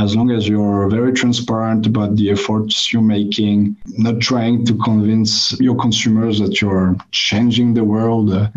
as 0.00 0.16
long 0.16 0.30
as 0.30 0.48
you're 0.48 0.88
very 0.88 1.12
transparent 1.12 1.86
about 1.86 2.16
the 2.16 2.30
efforts 2.30 2.92
you're 2.92 3.02
making, 3.02 3.76
not 3.98 4.18
trying 4.20 4.64
to 4.64 4.74
convince 4.78 5.58
your 5.60 5.76
consumers 5.76 6.38
that 6.40 6.60
you're 6.60 6.96
changing 7.10 7.74
the 7.74 7.84
world 7.84 8.32
uh, 8.32 8.48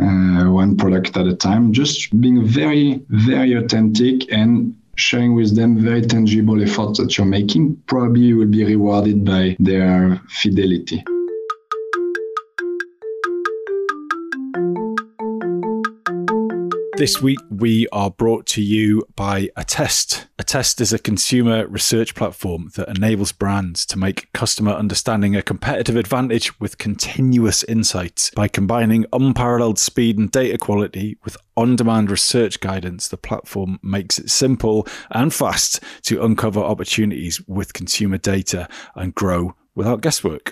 one 0.50 0.78
product 0.78 1.18
at 1.18 1.28
a 1.28 1.36
time, 1.36 1.74
just 1.74 1.98
being 2.22 2.46
very, 2.46 3.02
very 3.10 3.54
authentic 3.54 4.32
and 4.32 4.76
sharing 4.96 5.36
with 5.36 5.56
them 5.56 5.78
very 5.80 6.02
tangible 6.02 6.62
efforts 6.62 7.00
that 7.00 7.18
you're 7.18 7.28
making, 7.28 7.76
probably 7.88 8.22
you 8.22 8.38
will 8.38 8.48
be 8.48 8.64
rewarded 8.64 9.26
by 9.26 9.56
their 9.60 10.22
fidelity. 10.30 11.04
This 16.96 17.20
week, 17.20 17.40
we 17.50 17.88
are 17.92 18.12
brought 18.12 18.46
to 18.48 18.62
you 18.62 19.04
by 19.16 19.50
Attest. 19.58 20.28
Attest 20.38 20.80
is 20.80 20.94
a 20.94 21.00
consumer 21.00 21.66
research 21.66 22.14
platform 22.14 22.70
that 22.76 22.88
enables 22.88 23.32
brands 23.32 23.84
to 23.88 23.98
make 23.98 24.32
customer 24.34 24.74
understanding 24.74 25.36
a 25.36 25.42
competitive 25.42 25.96
advantage 25.96 26.60
with 26.60 26.78
continuous 26.78 27.64
insights. 27.64 28.30
By 28.36 28.48
combining 28.48 29.08
unparalleled 29.12 29.80
speed 29.80 30.20
and 30.20 30.30
data 30.30 30.60
quality 30.60 31.18
with 31.24 31.36
on 31.58 31.76
demand 31.76 32.12
research 32.12 32.60
guidance, 32.60 33.08
the 33.08 33.18
platform 33.18 33.80
makes 33.82 34.20
it 34.20 34.30
simple 34.30 34.88
and 35.10 35.34
fast 35.34 35.80
to 36.04 36.24
uncover 36.24 36.60
opportunities 36.60 37.42
with 37.48 37.74
consumer 37.74 38.20
data 38.20 38.70
and 38.94 39.16
grow 39.16 39.56
without 39.74 40.02
guesswork. 40.02 40.52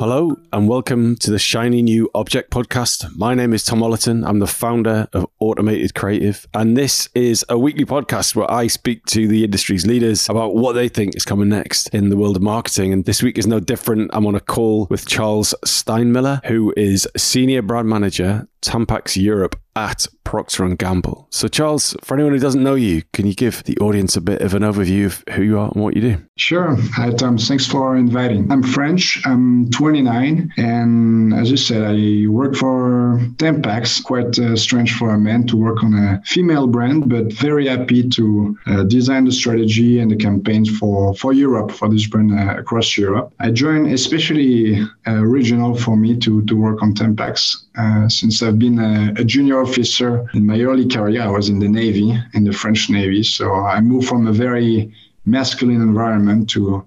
Hello 0.00 0.34
and 0.50 0.66
welcome 0.66 1.14
to 1.16 1.30
the 1.30 1.38
Shiny 1.38 1.82
New 1.82 2.08
Object 2.14 2.50
podcast. 2.50 3.14
My 3.18 3.34
name 3.34 3.52
is 3.52 3.66
Tom 3.66 3.80
Ollerton. 3.80 4.26
I'm 4.26 4.38
the 4.38 4.46
founder 4.46 5.06
of 5.12 5.26
Automated 5.40 5.94
Creative, 5.94 6.48
and 6.54 6.74
this 6.74 7.10
is 7.14 7.44
a 7.50 7.58
weekly 7.58 7.84
podcast 7.84 8.34
where 8.34 8.50
I 8.50 8.66
speak 8.68 9.04
to 9.08 9.28
the 9.28 9.44
industry's 9.44 9.86
leaders 9.86 10.26
about 10.30 10.54
what 10.54 10.72
they 10.72 10.88
think 10.88 11.16
is 11.16 11.26
coming 11.26 11.50
next 11.50 11.90
in 11.90 12.08
the 12.08 12.16
world 12.16 12.36
of 12.36 12.42
marketing. 12.42 12.94
And 12.94 13.04
this 13.04 13.22
week 13.22 13.36
is 13.36 13.46
no 13.46 13.60
different. 13.60 14.10
I'm 14.14 14.26
on 14.26 14.34
a 14.34 14.40
call 14.40 14.86
with 14.88 15.04
Charles 15.04 15.54
Steinmyller, 15.66 16.46
who 16.46 16.72
is 16.78 17.06
Senior 17.14 17.60
Brand 17.60 17.90
Manager 17.90 18.48
Tampax 18.62 19.20
Europe 19.20 19.60
at 19.76 20.06
Procter 20.24 20.64
and 20.64 20.78
Gamble. 20.78 21.26
So, 21.30 21.48
Charles, 21.48 21.96
for 22.02 22.14
anyone 22.14 22.32
who 22.32 22.38
doesn't 22.38 22.62
know 22.62 22.74
you, 22.74 23.02
can 23.12 23.26
you 23.26 23.34
give 23.34 23.64
the 23.64 23.76
audience 23.78 24.16
a 24.16 24.20
bit 24.20 24.42
of 24.42 24.54
an 24.54 24.62
overview 24.62 25.06
of 25.06 25.24
who 25.34 25.42
you 25.42 25.58
are 25.58 25.70
and 25.72 25.82
what 25.82 25.96
you 25.96 26.02
do? 26.02 26.16
Sure. 26.36 26.76
Hi, 26.94 27.10
Tom. 27.10 27.38
Thanks 27.38 27.66
for 27.66 27.96
inviting. 27.96 28.50
I'm 28.50 28.62
French. 28.62 29.20
I'm 29.26 29.70
29, 29.70 30.52
and 30.56 31.34
as 31.34 31.50
you 31.50 31.56
said, 31.56 31.82
I 31.82 32.26
work 32.28 32.54
for 32.54 33.20
Tampax. 33.36 34.02
Quite 34.02 34.38
uh, 34.38 34.56
strange 34.56 34.94
for 34.94 35.10
a 35.10 35.18
man 35.18 35.46
to 35.48 35.56
work 35.56 35.82
on 35.82 35.94
a 35.94 36.22
female 36.24 36.66
brand, 36.66 37.08
but 37.08 37.32
very 37.32 37.66
happy 37.66 38.08
to 38.10 38.56
uh, 38.66 38.82
design 38.84 39.24
the 39.24 39.32
strategy 39.32 39.98
and 39.98 40.10
the 40.10 40.16
campaigns 40.16 40.70
for 40.78 41.14
for 41.14 41.32
Europe 41.32 41.70
for 41.70 41.88
this 41.88 42.06
brand 42.06 42.32
uh, 42.32 42.54
across 42.56 42.96
Europe. 42.96 43.32
I 43.40 43.50
joined 43.50 43.92
especially 43.92 44.80
uh, 45.06 45.12
regional 45.24 45.74
for 45.74 45.96
me 45.96 46.16
to 46.18 46.42
to 46.42 46.56
work 46.56 46.82
on 46.82 46.94
Tampax 46.94 47.56
uh, 47.76 48.08
since 48.08 48.42
I've 48.42 48.58
been 48.58 48.78
a, 48.78 49.12
a, 49.20 49.24
junior 49.24 49.60
officer 49.60 50.28
in 50.34 50.44
my 50.44 50.60
early 50.60 50.88
career. 50.88 51.22
I 51.22 51.28
was 51.28 51.48
in 51.48 51.60
the 51.60 51.68
Navy, 51.68 52.18
in 52.34 52.44
the 52.44 52.52
French 52.52 52.90
Navy. 52.90 53.22
So 53.22 53.54
I 53.54 53.80
moved 53.80 54.08
from 54.08 54.26
a 54.26 54.32
very 54.32 54.92
masculine 55.24 55.80
environment 55.80 56.50
to 56.50 56.76
a 56.76 56.84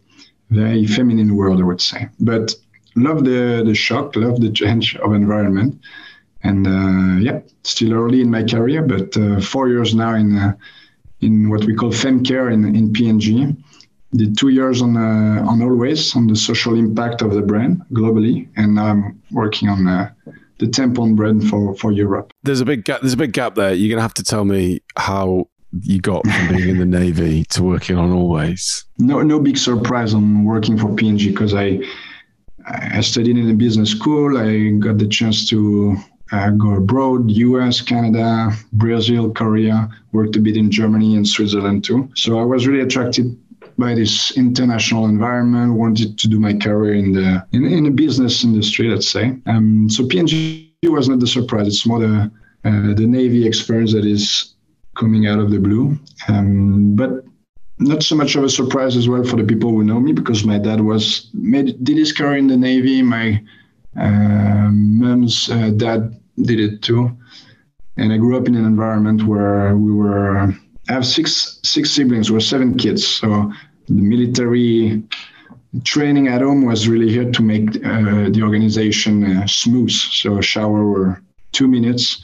very 0.49 0.85
feminine 0.85 1.35
world, 1.35 1.61
I 1.61 1.63
would 1.63 1.81
say. 1.81 2.09
But 2.19 2.53
love 2.95 3.23
the, 3.23 3.63
the 3.65 3.75
shock, 3.75 4.15
love 4.15 4.41
the 4.41 4.51
change 4.51 4.95
of 4.97 5.13
environment. 5.13 5.79
And 6.43 6.67
uh, 6.67 7.19
yeah, 7.21 7.39
still 7.63 7.93
early 7.93 8.21
in 8.21 8.29
my 8.29 8.43
career, 8.43 8.81
but 8.81 9.15
uh, 9.15 9.39
four 9.39 9.69
years 9.69 9.95
now 9.95 10.15
in 10.15 10.37
uh, 10.37 10.53
in 11.21 11.49
what 11.49 11.63
we 11.63 11.73
call 11.73 11.89
FemCare 11.89 12.51
in, 12.51 12.75
in 12.75 12.91
P&G. 12.91 13.55
Did 14.11 14.37
two 14.37 14.49
years 14.49 14.81
on 14.81 14.97
uh, 14.97 15.43
on 15.49 15.61
Always 15.61 16.15
on 16.15 16.27
the 16.27 16.35
social 16.35 16.75
impact 16.75 17.21
of 17.21 17.33
the 17.33 17.41
brand 17.41 17.81
globally, 17.93 18.47
and 18.57 18.79
I'm 18.79 19.21
working 19.31 19.69
on 19.69 19.87
uh, 19.87 20.11
the 20.59 20.65
tampon 20.67 21.15
brand 21.15 21.47
for 21.49 21.75
for 21.75 21.91
Europe. 21.91 22.33
There's 22.43 22.61
a 22.61 22.65
big 22.65 22.85
gap. 22.85 23.01
There's 23.01 23.13
a 23.13 23.17
big 23.17 23.33
gap 23.33 23.55
there. 23.55 23.73
You're 23.73 23.89
gonna 23.89 24.01
have 24.01 24.13
to 24.15 24.23
tell 24.23 24.45
me 24.45 24.81
how 24.97 25.47
you 25.81 25.99
got 25.99 26.25
from 26.27 26.55
being 26.55 26.69
in 26.69 26.77
the 26.77 26.85
navy 26.85 27.45
to 27.45 27.63
working 27.63 27.97
on 27.97 28.11
Always. 28.11 28.85
No, 28.99 29.21
no 29.21 29.39
big 29.39 29.57
surprise 29.57 30.13
on 30.13 30.43
working 30.43 30.77
for 30.77 30.93
P&G 30.93 31.31
because 31.31 31.55
I 31.55 31.79
I 32.67 33.01
studied 33.01 33.37
in 33.37 33.49
a 33.49 33.53
business 33.53 33.91
school. 33.91 34.37
I 34.37 34.69
got 34.79 34.97
the 34.97 35.07
chance 35.07 35.49
to 35.49 35.97
uh, 36.31 36.49
go 36.51 36.75
abroad, 36.75 37.29
US, 37.29 37.81
Canada, 37.81 38.51
Brazil, 38.71 39.31
Korea, 39.31 39.89
worked 40.13 40.35
a 40.35 40.39
bit 40.39 40.57
in 40.57 40.71
Germany 40.71 41.15
and 41.15 41.27
Switzerland 41.27 41.83
too. 41.83 42.09
So 42.15 42.39
I 42.39 42.43
was 42.43 42.65
really 42.67 42.81
attracted 42.81 43.37
by 43.77 43.95
this 43.95 44.35
international 44.37 45.05
environment, 45.05 45.73
wanted 45.73 46.17
to 46.19 46.27
do 46.27 46.39
my 46.39 46.53
career 46.53 46.93
in 46.93 47.13
the 47.13 47.45
in, 47.51 47.65
in 47.65 47.83
the 47.83 47.91
business 47.91 48.43
industry, 48.43 48.87
let's 48.89 49.09
say. 49.09 49.35
Um, 49.45 49.89
so 49.89 50.07
P&G 50.07 50.73
was 50.83 51.09
not 51.09 51.19
the 51.19 51.27
surprise. 51.27 51.67
It's 51.67 51.85
more 51.85 51.99
the 51.99 52.31
uh, 52.65 52.93
the 52.93 53.05
Navy 53.07 53.45
experience 53.45 53.93
that 53.93 54.05
is 54.05 54.53
coming 54.95 55.27
out 55.27 55.39
of 55.39 55.51
the 55.51 55.59
blue. 55.59 55.97
Um, 56.27 56.95
but 56.95 57.25
not 57.79 58.03
so 58.03 58.15
much 58.15 58.35
of 58.35 58.43
a 58.43 58.49
surprise 58.49 58.95
as 58.95 59.09
well 59.09 59.23
for 59.23 59.35
the 59.35 59.43
people 59.43 59.69
who 59.69 59.83
know 59.83 59.99
me 59.99 60.13
because 60.13 60.45
my 60.45 60.57
dad 60.57 60.81
was 60.81 61.29
made 61.33 61.83
did 61.83 61.97
his 61.97 62.13
career 62.13 62.37
in 62.37 62.47
the 62.47 62.57
Navy. 62.57 63.01
My 63.01 63.43
uh, 63.99 64.69
mom's 64.71 65.49
uh, 65.49 65.71
dad 65.71 66.19
did 66.41 66.59
it 66.59 66.81
too, 66.81 67.15
and 67.97 68.13
I 68.13 68.17
grew 68.17 68.37
up 68.37 68.47
in 68.47 68.55
an 68.55 68.65
environment 68.65 69.23
where 69.23 69.75
we 69.75 69.91
were 69.91 70.53
I 70.89 70.93
have 70.93 71.05
six 71.05 71.59
six 71.63 71.91
siblings. 71.91 72.31
We're 72.31 72.39
seven 72.41 72.77
kids, 72.77 73.05
so 73.07 73.51
the 73.87 73.93
military 73.93 75.03
training 75.83 76.27
at 76.27 76.41
home 76.41 76.65
was 76.65 76.87
really 76.87 77.09
here 77.09 77.31
to 77.31 77.41
make 77.41 77.75
uh, 77.85 78.29
the 78.29 78.41
organization 78.43 79.23
uh, 79.37 79.47
smooth. 79.47 79.91
So 79.91 80.37
a 80.37 80.41
shower 80.43 80.85
were 80.85 81.21
two 81.51 81.67
minutes, 81.67 82.21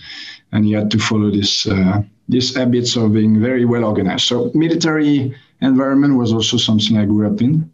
and 0.51 0.67
you 0.67 0.77
had 0.77 0.91
to 0.91 0.99
follow 0.99 1.31
this 1.31 1.67
uh, 1.67 2.03
these 2.27 2.55
habits 2.55 2.95
of 2.95 3.13
being 3.13 3.41
very 3.41 3.65
well 3.65 3.85
organized. 3.85 4.25
So 4.25 4.51
military 4.53 5.35
environment 5.61 6.17
was 6.17 6.33
also 6.33 6.57
something 6.57 6.97
I 6.97 7.05
grew 7.05 7.27
up 7.27 7.41
in, 7.41 7.71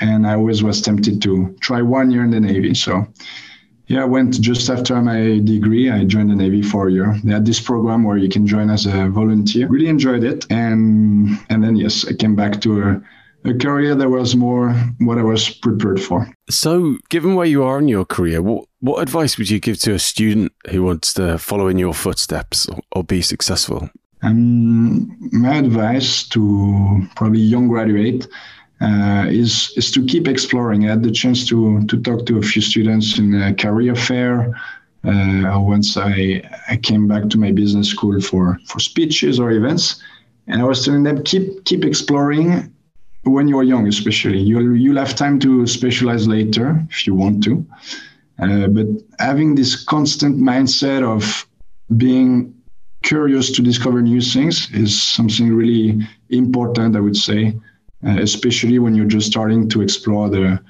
and 0.00 0.26
I 0.26 0.34
always 0.34 0.62
was 0.62 0.82
tempted 0.82 1.22
to 1.22 1.56
try 1.60 1.82
one 1.82 2.10
year 2.10 2.22
in 2.22 2.30
the 2.30 2.40
Navy. 2.40 2.74
So 2.74 3.06
yeah, 3.88 4.02
I 4.02 4.04
went 4.04 4.38
just 4.40 4.68
after 4.68 5.00
my 5.00 5.40
degree. 5.42 5.90
I 5.90 6.04
joined 6.04 6.30
the 6.30 6.34
Navy 6.34 6.62
for 6.62 6.88
a 6.88 6.92
year. 6.92 7.18
They 7.24 7.32
had 7.32 7.46
this 7.46 7.58
program 7.60 8.04
where 8.04 8.18
you 8.18 8.28
can 8.28 8.46
join 8.46 8.68
as 8.68 8.84
a 8.84 9.08
volunteer. 9.08 9.66
Really 9.66 9.88
enjoyed 9.88 10.24
it, 10.24 10.46
and 10.50 11.38
and 11.48 11.64
then 11.64 11.74
yes, 11.74 12.06
I 12.06 12.12
came 12.12 12.36
back 12.36 12.60
to 12.60 12.82
a, 12.82 13.02
a 13.48 13.54
career 13.54 13.94
that 13.94 14.10
was 14.10 14.36
more 14.36 14.72
what 15.00 15.16
I 15.16 15.22
was 15.22 15.48
prepared 15.48 16.02
for. 16.02 16.30
So, 16.50 16.98
given 17.08 17.34
where 17.34 17.46
you 17.46 17.64
are 17.64 17.78
in 17.78 17.88
your 17.88 18.04
career, 18.04 18.42
what 18.42 18.66
what 18.80 19.00
advice 19.00 19.38
would 19.38 19.48
you 19.48 19.58
give 19.58 19.78
to 19.80 19.94
a 19.94 19.98
student 19.98 20.52
who 20.70 20.82
wants 20.82 21.14
to 21.14 21.38
follow 21.38 21.68
in 21.68 21.78
your 21.78 21.94
footsteps 21.94 22.68
or, 22.68 22.80
or 22.92 23.04
be 23.04 23.22
successful? 23.22 23.88
Um, 24.20 25.16
my 25.32 25.56
advice 25.56 26.28
to 26.30 27.08
probably 27.16 27.40
young 27.40 27.68
graduate 27.68 28.26
uh, 28.80 29.26
is 29.28 29.72
is 29.76 29.90
to 29.90 30.04
keep 30.04 30.28
exploring. 30.28 30.84
I 30.84 30.90
had 30.90 31.02
the 31.02 31.10
chance 31.10 31.46
to 31.48 31.84
to 31.86 32.00
talk 32.00 32.26
to 32.26 32.38
a 32.38 32.42
few 32.42 32.62
students 32.62 33.18
in 33.18 33.34
a 33.34 33.54
career 33.54 33.94
fair. 33.94 34.54
Uh, 35.04 35.58
once 35.60 35.96
I, 35.96 36.42
I 36.68 36.76
came 36.76 37.06
back 37.06 37.30
to 37.30 37.38
my 37.38 37.52
business 37.52 37.88
school 37.88 38.20
for, 38.20 38.58
for 38.66 38.80
speeches 38.80 39.38
or 39.38 39.52
events, 39.52 40.02
and 40.48 40.60
I 40.60 40.64
was 40.64 40.84
telling 40.84 41.04
them 41.04 41.22
keep 41.22 41.64
keep 41.64 41.84
exploring 41.84 42.74
when 43.22 43.46
you're 43.48 43.62
young, 43.62 43.86
especially 43.86 44.38
you'll 44.38 44.76
you'll 44.76 44.98
have 44.98 45.14
time 45.14 45.38
to 45.40 45.66
specialize 45.66 46.26
later 46.26 46.84
if 46.90 47.06
you 47.06 47.14
want 47.14 47.44
to, 47.44 47.64
uh, 48.40 48.66
but 48.68 48.86
having 49.18 49.54
this 49.54 49.84
constant 49.84 50.36
mindset 50.36 51.02
of 51.02 51.46
being 51.96 52.54
curious 53.02 53.52
to 53.52 53.62
discover 53.62 54.02
new 54.02 54.20
things 54.20 54.70
is 54.72 55.00
something 55.00 55.54
really 55.54 56.06
important, 56.30 56.96
I 56.96 57.00
would 57.00 57.16
say, 57.16 57.54
uh, 58.06 58.18
especially 58.20 58.78
when 58.78 58.94
you're 58.94 59.06
just 59.06 59.26
starting 59.26 59.68
to 59.70 59.82
explore 59.82 60.28
the 60.28 60.60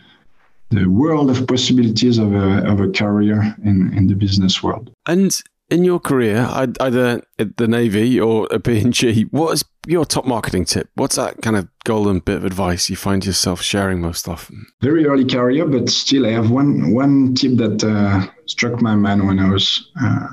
the 0.70 0.86
world 0.86 1.30
of 1.30 1.46
possibilities 1.46 2.18
of 2.18 2.34
a, 2.34 2.66
of 2.70 2.80
a 2.80 2.88
career 2.88 3.56
in, 3.64 3.90
in 3.96 4.06
the 4.06 4.14
business 4.14 4.62
world. 4.62 4.90
And 5.06 5.34
in 5.70 5.84
your 5.84 6.00
career, 6.00 6.46
either 6.80 7.22
at 7.38 7.56
the 7.56 7.68
Navy 7.68 8.20
or 8.20 8.52
at 8.52 8.64
P&G, 8.64 9.22
what 9.30 9.52
is 9.52 9.64
your 9.86 10.04
top 10.04 10.26
marketing 10.26 10.64
tip? 10.64 10.88
What's 10.94 11.16
that 11.16 11.40
kind 11.42 11.56
of 11.56 11.68
golden 11.84 12.20
bit 12.20 12.36
of 12.36 12.44
advice 12.44 12.90
you 12.90 12.96
find 12.96 13.24
yourself 13.24 13.62
sharing 13.62 14.00
most 14.00 14.28
often? 14.28 14.66
Very 14.82 15.06
early 15.06 15.24
career, 15.24 15.66
but 15.66 15.88
still, 15.88 16.26
I 16.26 16.30
have 16.30 16.50
one 16.50 16.92
one 16.92 17.34
tip 17.34 17.56
that 17.56 17.84
uh, 17.84 18.30
struck 18.46 18.80
my 18.82 18.94
mind 18.94 19.26
when 19.26 19.38
I 19.38 19.50
was 19.50 19.90
uh, 20.02 20.28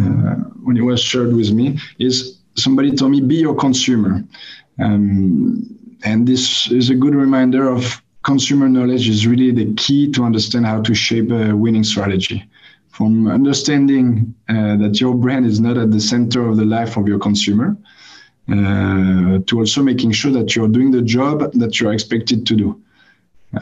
uh, 0.00 0.34
when 0.64 0.76
it 0.76 0.82
was 0.82 1.02
shared 1.02 1.34
with 1.34 1.52
me. 1.52 1.78
Is 1.98 2.38
somebody 2.56 2.92
told 2.92 3.12
me 3.12 3.20
be 3.20 3.36
your 3.36 3.54
consumer. 3.54 4.22
Um, 4.78 5.78
and 6.04 6.26
this 6.26 6.70
is 6.70 6.90
a 6.90 6.94
good 6.94 7.14
reminder 7.14 7.68
of 7.68 8.02
consumer 8.22 8.68
knowledge 8.68 9.08
is 9.08 9.26
really 9.26 9.50
the 9.50 9.74
key 9.74 10.10
to 10.12 10.24
understand 10.24 10.66
how 10.66 10.80
to 10.82 10.94
shape 10.94 11.30
a 11.30 11.54
winning 11.54 11.84
strategy. 11.84 12.48
from 12.92 13.26
understanding 13.26 14.34
uh, 14.48 14.76
that 14.76 15.00
your 15.00 15.14
brand 15.14 15.46
is 15.46 15.58
not 15.58 15.76
at 15.76 15.90
the 15.90 16.00
center 16.00 16.46
of 16.48 16.56
the 16.58 16.64
life 16.64 16.96
of 16.96 17.08
your 17.08 17.18
consumer, 17.18 17.76
uh, 18.50 19.38
to 19.46 19.58
also 19.58 19.82
making 19.82 20.12
sure 20.12 20.30
that 20.30 20.54
you're 20.54 20.68
doing 20.68 20.90
the 20.90 21.02
job 21.02 21.52
that 21.54 21.80
you're 21.80 21.92
expected 21.92 22.46
to 22.46 22.54
do. 22.54 22.80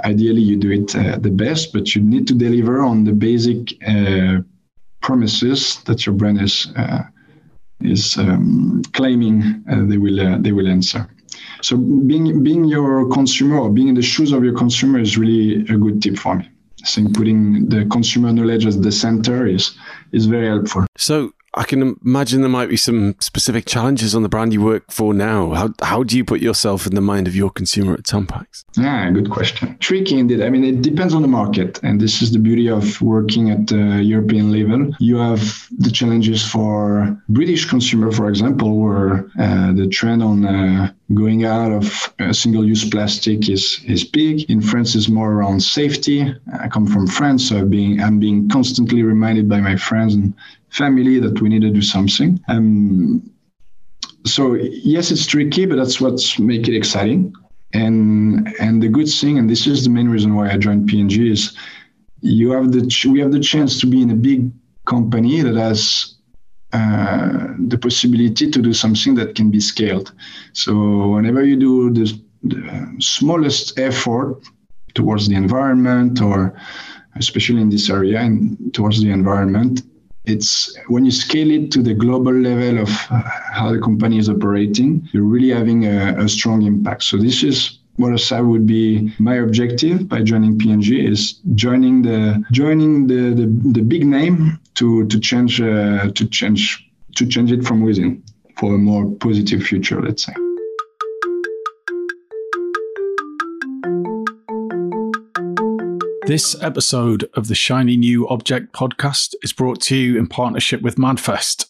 Ideally, 0.05 0.43
you 0.43 0.57
do 0.57 0.71
it 0.71 0.95
uh, 0.97 1.19
the 1.19 1.31
best, 1.31 1.73
but 1.73 1.95
you 1.95 2.03
need 2.03 2.27
to 2.29 2.35
deliver 2.35 2.83
on 2.83 3.05
the 3.05 3.13
basic 3.13 3.75
uh, 3.87 4.39
promises 5.01 5.83
that 5.85 6.07
your 6.07 6.15
brand 6.15 6.41
is 6.41 6.69
uh, 6.77 7.03
is 7.81 8.17
um, 8.19 8.83
claiming 8.93 9.65
uh, 9.71 9.85
they 9.87 9.99
will 9.99 10.39
they 10.41 10.53
will 10.53 10.69
answer. 10.69 11.09
So 11.63 11.77
being 11.77 12.43
being 12.43 12.65
your 12.65 13.09
consumer 13.09 13.59
or 13.59 13.71
being 13.71 13.89
in 13.89 13.95
the 13.95 14.03
shoes 14.03 14.33
of 14.33 14.45
your 14.45 14.55
consumer 14.55 14.99
is 14.99 15.17
really 15.17 15.63
a 15.75 15.77
good 15.77 16.03
tip 16.03 16.17
for 16.17 16.37
me. 16.37 16.49
I 16.83 16.87
think 16.87 17.15
putting 17.15 17.69
the 17.69 17.85
consumer 17.87 18.33
knowledge 18.33 18.67
at 18.67 18.83
the 18.83 18.93
center 18.93 19.47
is 19.47 19.77
is 20.13 20.27
very 20.27 20.49
helpful. 20.49 20.87
So 20.97 21.33
I 21.55 21.65
can 21.65 21.97
imagine 22.05 22.43
there 22.43 22.49
might 22.49 22.69
be 22.69 22.77
some 22.77 23.17
specific 23.21 23.67
challenges 23.67 24.15
on 24.15 24.23
the 24.23 24.29
brand 24.29 24.53
you 24.53 24.63
work 24.63 24.85
for 24.91 25.13
now. 25.13 25.53
How, 25.55 25.75
how 25.83 26.03
do 26.05 26.17
you 26.17 26.25
put 26.25 26.41
yourself 26.41 26.87
in 26.87 26.95
the 26.95 27.01
mind 27.01 27.27
of 27.27 27.35
your 27.35 27.51
consumer 27.51 27.95
at 27.95 28.05
Tampax? 28.05 28.65
Yeah, 28.77 29.11
good 29.11 29.31
question. 29.31 29.77
Tricky 29.81 30.19
indeed. 30.19 30.43
I 30.43 30.51
mean, 30.51 30.65
it 30.65 30.83
depends 30.83 31.13
on 31.13 31.23
the 31.23 31.29
market. 31.29 31.81
And 31.83 32.01
this 32.01 32.23
is 32.23 32.33
the 32.33 32.39
beauty 32.39 32.69
of 32.69 33.03
working 33.03 33.51
at 33.51 33.67
the 33.67 34.01
European 34.03 34.53
level. 34.53 34.95
You 35.01 35.17
have 35.17 35.67
the 35.77 35.91
challenges 35.91 36.47
for 36.47 37.21
British 37.29 37.65
consumer, 37.65 38.13
for 38.13 38.29
example, 38.29 38.79
where 38.79 39.29
uh, 39.39 39.73
the 39.73 39.89
trend 39.89 40.23
on 40.23 40.45
uh, 40.45 40.93
going 41.15 41.45
out 41.45 41.73
of 41.73 42.15
uh, 42.21 42.33
single-use 42.33 42.89
plastic 42.89 43.49
is 43.49 43.81
is 43.87 44.05
big. 44.05 44.49
In 44.51 44.61
France, 44.61 44.95
is 44.95 45.09
more 45.09 45.33
around 45.33 45.61
safety. 45.61 46.33
I 46.61 46.69
come 46.69 46.87
from 46.87 47.07
France, 47.07 47.49
so 47.49 47.65
being 47.65 48.01
I'm 48.01 48.21
being 48.21 48.49
constantly 48.49 49.03
reminded 49.03 49.49
by 49.49 49.61
my 49.61 49.77
friends 49.77 50.15
and 50.15 50.35
family 50.71 51.19
that 51.21 51.41
we 51.41 51.49
need 51.49 51.63
to 51.63 51.71
do 51.71 51.83
something. 51.83 52.41
Um, 52.49 53.23
so 54.25 54.55
yes, 54.55 55.11
it's 55.11 55.27
tricky, 55.27 55.67
but 55.67 55.77
that's 55.77 56.01
what's 56.01 56.39
make 56.39 56.69
it 56.69 56.77
exciting. 56.77 57.33
And 57.73 58.49
and 58.61 58.83
the 58.83 58.89
good 58.89 59.09
thing, 59.09 59.39
and 59.39 59.49
this 59.49 59.67
is 59.67 59.85
the 59.85 59.91
main 59.91 60.09
reason 60.09 60.35
why 60.35 60.51
I 60.51 60.57
joined 60.57 60.89
P&G, 60.89 61.31
is 61.31 61.57
you 62.21 62.51
have 62.51 62.73
the 62.73 62.87
ch- 62.87 63.07
we 63.07 63.21
have 63.21 63.33
the 63.33 63.41
chance 63.41 63.81
to 63.81 63.87
be 63.87 64.03
in 64.03 64.11
a 64.11 64.17
big 64.17 64.51
company 64.87 65.41
that 65.43 65.55
has 65.55 66.17
uh, 66.73 67.49
the 67.69 67.79
possibility 67.79 68.51
to 68.51 68.63
do 68.63 68.73
something 68.73 69.15
that 69.17 69.35
can 69.35 69.51
be 69.51 69.61
scaled. 69.61 70.13
So 70.53 71.09
whenever 71.09 71.45
you 71.45 71.57
do 71.57 71.93
the, 71.93 72.21
the 72.43 72.97
smallest 72.99 73.79
effort 73.79 74.41
towards 74.95 75.29
the 75.29 75.35
environment, 75.35 76.21
or 76.21 76.55
especially 77.17 77.61
in 77.61 77.71
this 77.71 77.91
area 77.91 78.21
and 78.21 78.73
towards 78.75 79.03
the 79.03 79.11
environment, 79.11 79.83
it's 80.31 80.77
when 80.89 81.05
you 81.05 81.11
scale 81.11 81.51
it 81.51 81.71
to 81.73 81.83
the 81.83 81.95
global 81.95 82.33
level 82.33 82.83
of 82.83 82.91
uh, 83.11 83.23
how 83.53 83.73
the 83.73 83.81
company 83.81 84.19
is 84.19 84.29
operating, 84.29 85.09
you're 85.13 85.25
really 85.25 85.51
having 85.51 85.87
a, 85.87 86.25
a 86.25 86.29
strong 86.29 86.63
impact. 86.63 87.03
So 87.05 87.17
this 87.17 87.43
is 87.43 87.79
what 87.97 88.33
I 88.33 88.41
would 88.41 88.67
be 88.67 89.13
my 89.19 89.37
objective 89.37 90.09
by 90.09 90.23
joining 90.23 90.59
P&G 90.59 91.07
is 91.07 91.35
joining 91.55 92.03
the 92.03 92.43
joining 92.51 93.07
the 93.07 93.35
the, 93.41 93.47
the 93.73 93.83
big 93.83 94.07
name 94.07 94.59
to 94.75 95.07
to 95.07 95.21
change 95.21 95.61
uh, 95.61 96.11
to 96.13 96.27
change 96.27 96.63
to 97.17 97.27
change 97.27 97.53
it 97.53 97.65
from 97.65 97.83
within 97.83 98.23
for 98.57 98.75
a 98.75 98.79
more 98.79 99.11
positive 99.17 99.63
future. 99.63 100.01
Let's 100.01 100.25
say. 100.25 100.35
This 106.31 106.55
episode 106.63 107.29
of 107.35 107.49
the 107.49 107.57
Shiny 107.57 107.97
New 107.97 108.29
Object 108.29 108.73
podcast 108.73 109.35
is 109.43 109.53
brought 109.53 109.81
to 109.81 109.97
you 109.97 110.17
in 110.17 110.29
partnership 110.29 110.81
with 110.81 110.95
Madfest. 110.95 111.70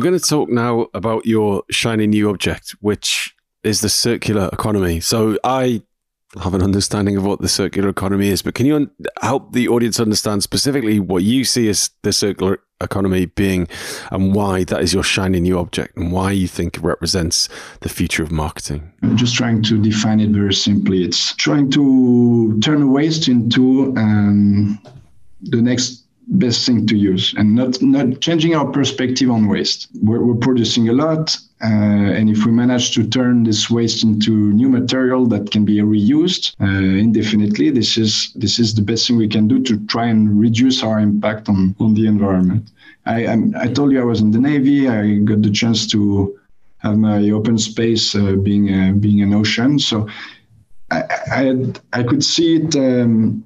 We're 0.00 0.08
going 0.08 0.18
to 0.18 0.26
talk 0.26 0.48
now 0.48 0.86
about 0.94 1.26
your 1.26 1.62
shiny 1.70 2.06
new 2.06 2.30
object, 2.30 2.74
which 2.80 3.36
is 3.62 3.82
the 3.82 3.90
circular 3.90 4.48
economy. 4.50 4.98
So 4.98 5.38
I 5.44 5.82
have 6.42 6.54
an 6.54 6.62
understanding 6.62 7.18
of 7.18 7.26
what 7.26 7.42
the 7.42 7.50
circular 7.50 7.90
economy 7.90 8.28
is, 8.28 8.40
but 8.40 8.54
can 8.54 8.64
you 8.64 8.76
un- 8.76 8.90
help 9.20 9.52
the 9.52 9.68
audience 9.68 10.00
understand 10.00 10.42
specifically 10.42 11.00
what 11.00 11.22
you 11.22 11.44
see 11.44 11.68
as 11.68 11.90
the 12.00 12.14
circular 12.14 12.60
economy 12.80 13.26
being 13.26 13.68
and 14.10 14.34
why 14.34 14.64
that 14.64 14.80
is 14.80 14.94
your 14.94 15.02
shiny 15.02 15.38
new 15.38 15.58
object 15.58 15.98
and 15.98 16.12
why 16.12 16.30
you 16.30 16.48
think 16.48 16.78
it 16.78 16.82
represents 16.82 17.50
the 17.80 17.90
future 17.90 18.22
of 18.22 18.32
marketing? 18.32 18.90
I'm 19.02 19.18
just 19.18 19.34
trying 19.34 19.62
to 19.64 19.76
define 19.82 20.20
it 20.20 20.30
very 20.30 20.54
simply. 20.54 21.04
It's 21.04 21.34
trying 21.34 21.70
to 21.72 22.58
turn 22.60 22.90
waste 22.90 23.28
into 23.28 23.94
um, 23.98 24.80
the 25.42 25.60
next 25.60 25.99
best 26.30 26.64
thing 26.64 26.86
to 26.86 26.96
use 26.96 27.34
and 27.36 27.54
not 27.54 27.80
not 27.82 28.20
changing 28.20 28.54
our 28.54 28.66
perspective 28.66 29.30
on 29.30 29.48
waste. 29.48 29.88
We're, 30.00 30.22
we're 30.22 30.36
producing 30.36 30.88
a 30.88 30.92
lot, 30.92 31.36
uh, 31.62 31.66
and 31.66 32.30
if 32.30 32.44
we 32.46 32.52
manage 32.52 32.92
to 32.92 33.06
turn 33.06 33.42
this 33.42 33.68
waste 33.68 34.04
into 34.04 34.30
new 34.30 34.68
material 34.68 35.26
that 35.26 35.50
can 35.50 35.64
be 35.64 35.78
reused 35.78 36.54
uh, 36.60 36.98
indefinitely, 36.98 37.70
this 37.70 37.98
is 37.98 38.32
this 38.34 38.58
is 38.58 38.74
the 38.74 38.82
best 38.82 39.06
thing 39.06 39.16
we 39.16 39.28
can 39.28 39.48
do 39.48 39.60
to 39.62 39.84
try 39.86 40.06
and 40.06 40.40
reduce 40.40 40.82
our 40.82 41.00
impact 41.00 41.48
on 41.48 41.74
on 41.80 41.94
the 41.94 42.06
environment. 42.06 42.70
I 43.06 43.26
I'm, 43.26 43.54
I 43.56 43.66
told 43.66 43.92
you 43.92 44.00
I 44.00 44.04
was 44.04 44.20
in 44.20 44.30
the 44.30 44.38
Navy. 44.38 44.88
I 44.88 45.18
got 45.18 45.42
the 45.42 45.50
chance 45.50 45.86
to 45.88 46.38
have 46.78 46.96
my 46.96 47.28
open 47.30 47.58
space 47.58 48.14
uh, 48.14 48.36
being 48.36 48.72
uh, 48.72 48.92
being 48.92 49.20
an 49.22 49.34
ocean, 49.34 49.78
so 49.78 50.08
I 50.90 51.02
I, 51.32 51.42
had, 51.44 51.80
I 51.92 52.02
could 52.04 52.22
see 52.22 52.56
it. 52.56 52.76
Um, 52.76 53.44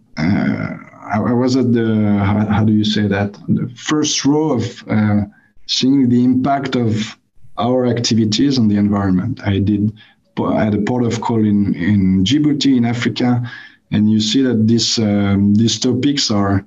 uh, 1.05 1.23
I, 1.23 1.33
was 1.33 1.57
at 1.57 1.73
the 1.73 2.19
how, 2.25 2.47
how, 2.47 2.65
do 2.65 2.73
you 2.73 2.85
say 2.85 3.07
that 3.07 3.35
the 3.49 3.69
first 3.77 4.25
row 4.25 4.53
of 4.53 4.85
uh, 4.89 5.23
seeing 5.67 6.09
the 6.09 6.25
impact 6.25 6.77
of 6.77 7.17
our 7.59 7.87
activities 7.87 8.59
on 8.59 8.69
the 8.69 8.77
environment. 8.77 9.41
I 9.45 9.59
did 9.59 9.97
I 10.39 10.65
had 10.65 10.75
a 10.75 10.83
port 10.83 11.05
of 11.05 11.21
call 11.21 11.45
in 11.45 11.75
in 11.75 12.25
Djibouti 12.25 12.77
in 12.77 12.85
Africa, 12.85 13.49
and 13.93 14.11
you 14.11 14.21
see 14.21 14.43
that 14.43 14.67
these 14.67 14.99
um, 14.99 15.55
these 15.55 15.79
topics 15.79 16.31
are. 16.31 16.65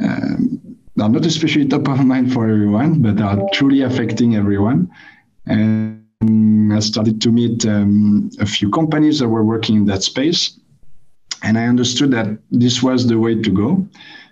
Um, 0.00 0.60
are 1.00 1.08
not 1.08 1.24
especially 1.24 1.66
top 1.66 1.88
of 1.88 2.04
mind 2.04 2.32
for 2.32 2.44
everyone, 2.48 3.00
but 3.00 3.20
are 3.20 3.40
truly 3.54 3.80
affecting 3.80 4.36
everyone. 4.36 4.90
And 5.46 6.02
I 6.72 6.80
started 6.80 7.20
to 7.22 7.32
meet 7.32 7.64
um, 7.66 8.30
a 8.38 8.46
few 8.46 8.70
companies 8.70 9.18
that 9.18 9.28
were 9.28 9.42
working 9.42 9.76
in 9.76 9.86
that 9.86 10.02
space 10.02 10.58
and 11.42 11.58
I 11.58 11.66
understood 11.66 12.12
that 12.12 12.38
this 12.50 12.82
was 12.82 13.06
the 13.06 13.18
way 13.18 13.40
to 13.40 13.50
go 13.50 13.86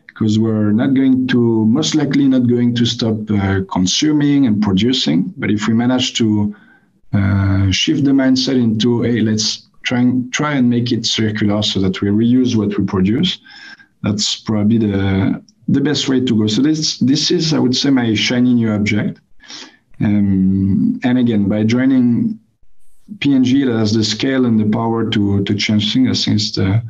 because 0.07 0.39
we're 0.39 0.73
not 0.73 0.95
going 0.95 1.27
to, 1.29 1.65
most 1.67 1.95
likely 1.95 2.29
not 2.29 2.47
going 2.47 2.75
to 2.75 2.87
stop 2.87 3.31
uh, 3.31 3.61
consuming 3.73 4.47
and 4.47 4.63
producing. 4.63 5.33
But 5.37 5.51
if 5.51 5.67
we 5.67 5.75
manage 5.75 6.15
to 6.15 6.55
uh, 7.13 7.71
shift 7.71 8.05
the 8.05 8.11
mindset 8.11 8.55
into, 8.55 9.03
hey, 9.03 9.21
let's 9.21 9.69
try 9.83 10.01
and, 10.01 10.33
try 10.33 10.53
and 10.53 10.69
make 10.69 10.93
it 10.93 11.07
circular 11.07 11.63
so 11.63 11.81
that 11.81 12.01
we 12.01 12.09
reuse 12.09 12.55
what 12.55 12.77
we 12.77 12.85
produce, 12.85 13.39
that's 14.03 14.37
probably 14.37 14.79
the, 14.79 15.43
the 15.69 15.81
best 15.81 16.09
way 16.09 16.21
to 16.21 16.39
go. 16.39 16.47
So 16.47 16.63
this, 16.63 16.99
this 16.99 17.31
is, 17.31 17.55
I 17.55 17.59
would 17.59 17.77
say, 17.77 17.91
my 17.91 18.15
shiny 18.15 18.55
new 18.55 18.71
object. 18.73 19.21
Um, 20.01 21.01
and 21.03 21.19
again, 21.19 21.49
by 21.49 21.65
joining 21.65 22.39
P&G 23.19 23.65
that 23.65 23.77
has 23.77 23.93
the 23.93 24.05
scale 24.05 24.47
and 24.47 24.59
the 24.59 24.69
power 24.71 25.09
to 25.11 25.45
to 25.45 25.55
change 25.55 25.93
things. 25.93 26.09
I 26.09 26.25
think 26.25 26.37
it's 26.37 26.53
the 26.53 26.83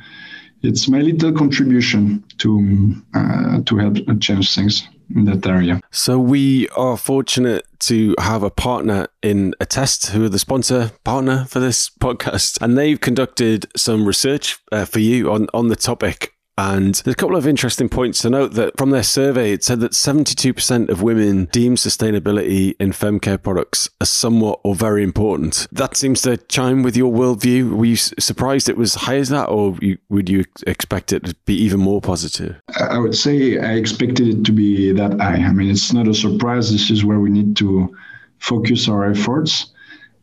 it's 0.62 0.88
my 0.88 1.00
little 1.00 1.32
contribution 1.32 2.22
to 2.38 2.94
uh, 3.14 3.60
to 3.64 3.76
help 3.76 3.96
change 4.20 4.54
things 4.54 4.86
in 5.14 5.24
that 5.24 5.46
area. 5.46 5.80
So 5.90 6.18
we 6.18 6.68
are 6.70 6.96
fortunate 6.96 7.66
to 7.80 8.14
have 8.20 8.42
a 8.42 8.50
partner 8.50 9.08
in 9.22 9.54
Attest, 9.60 10.10
who 10.10 10.24
are 10.24 10.28
the 10.28 10.38
sponsor 10.38 10.92
partner 11.04 11.46
for 11.46 11.60
this 11.60 11.88
podcast, 11.88 12.60
and 12.60 12.76
they've 12.76 13.00
conducted 13.00 13.66
some 13.76 14.06
research 14.06 14.58
uh, 14.70 14.84
for 14.84 15.00
you 15.00 15.32
on 15.32 15.48
on 15.54 15.68
the 15.68 15.76
topic 15.76 16.34
And 16.58 16.96
there's 16.96 17.14
a 17.14 17.16
couple 17.16 17.36
of 17.36 17.46
interesting 17.46 17.88
points 17.88 18.20
to 18.20 18.30
note 18.30 18.52
that 18.54 18.76
from 18.76 18.90
their 18.90 19.02
survey, 19.02 19.52
it 19.52 19.64
said 19.64 19.80
that 19.80 19.92
72% 19.92 20.90
of 20.90 21.00
women 21.00 21.46
deem 21.46 21.76
sustainability 21.76 22.74
in 22.78 22.90
femcare 22.92 23.42
products 23.42 23.88
as 24.00 24.10
somewhat 24.10 24.60
or 24.62 24.74
very 24.74 25.02
important. 25.02 25.66
That 25.72 25.96
seems 25.96 26.20
to 26.22 26.36
chime 26.36 26.82
with 26.82 26.98
your 26.98 27.10
worldview. 27.12 27.74
Were 27.74 27.86
you 27.86 27.96
surprised 27.96 28.68
it 28.68 28.76
was 28.76 28.94
high 28.94 29.16
as 29.16 29.30
that, 29.30 29.46
or 29.46 29.78
would 30.10 30.28
you 30.28 30.44
expect 30.66 31.14
it 31.14 31.24
to 31.24 31.34
be 31.46 31.54
even 31.54 31.80
more 31.80 32.02
positive? 32.02 32.60
I 32.78 32.98
would 32.98 33.16
say 33.16 33.58
I 33.58 33.72
expected 33.74 34.28
it 34.28 34.44
to 34.44 34.52
be 34.52 34.92
that 34.92 35.18
high. 35.18 35.36
I 35.36 35.52
mean, 35.52 35.70
it's 35.70 35.94
not 35.94 36.08
a 36.08 36.14
surprise. 36.14 36.70
This 36.70 36.90
is 36.90 37.04
where 37.04 37.20
we 37.20 37.30
need 37.30 37.56
to 37.56 37.96
focus 38.38 38.88
our 38.88 39.10
efforts. 39.10 39.72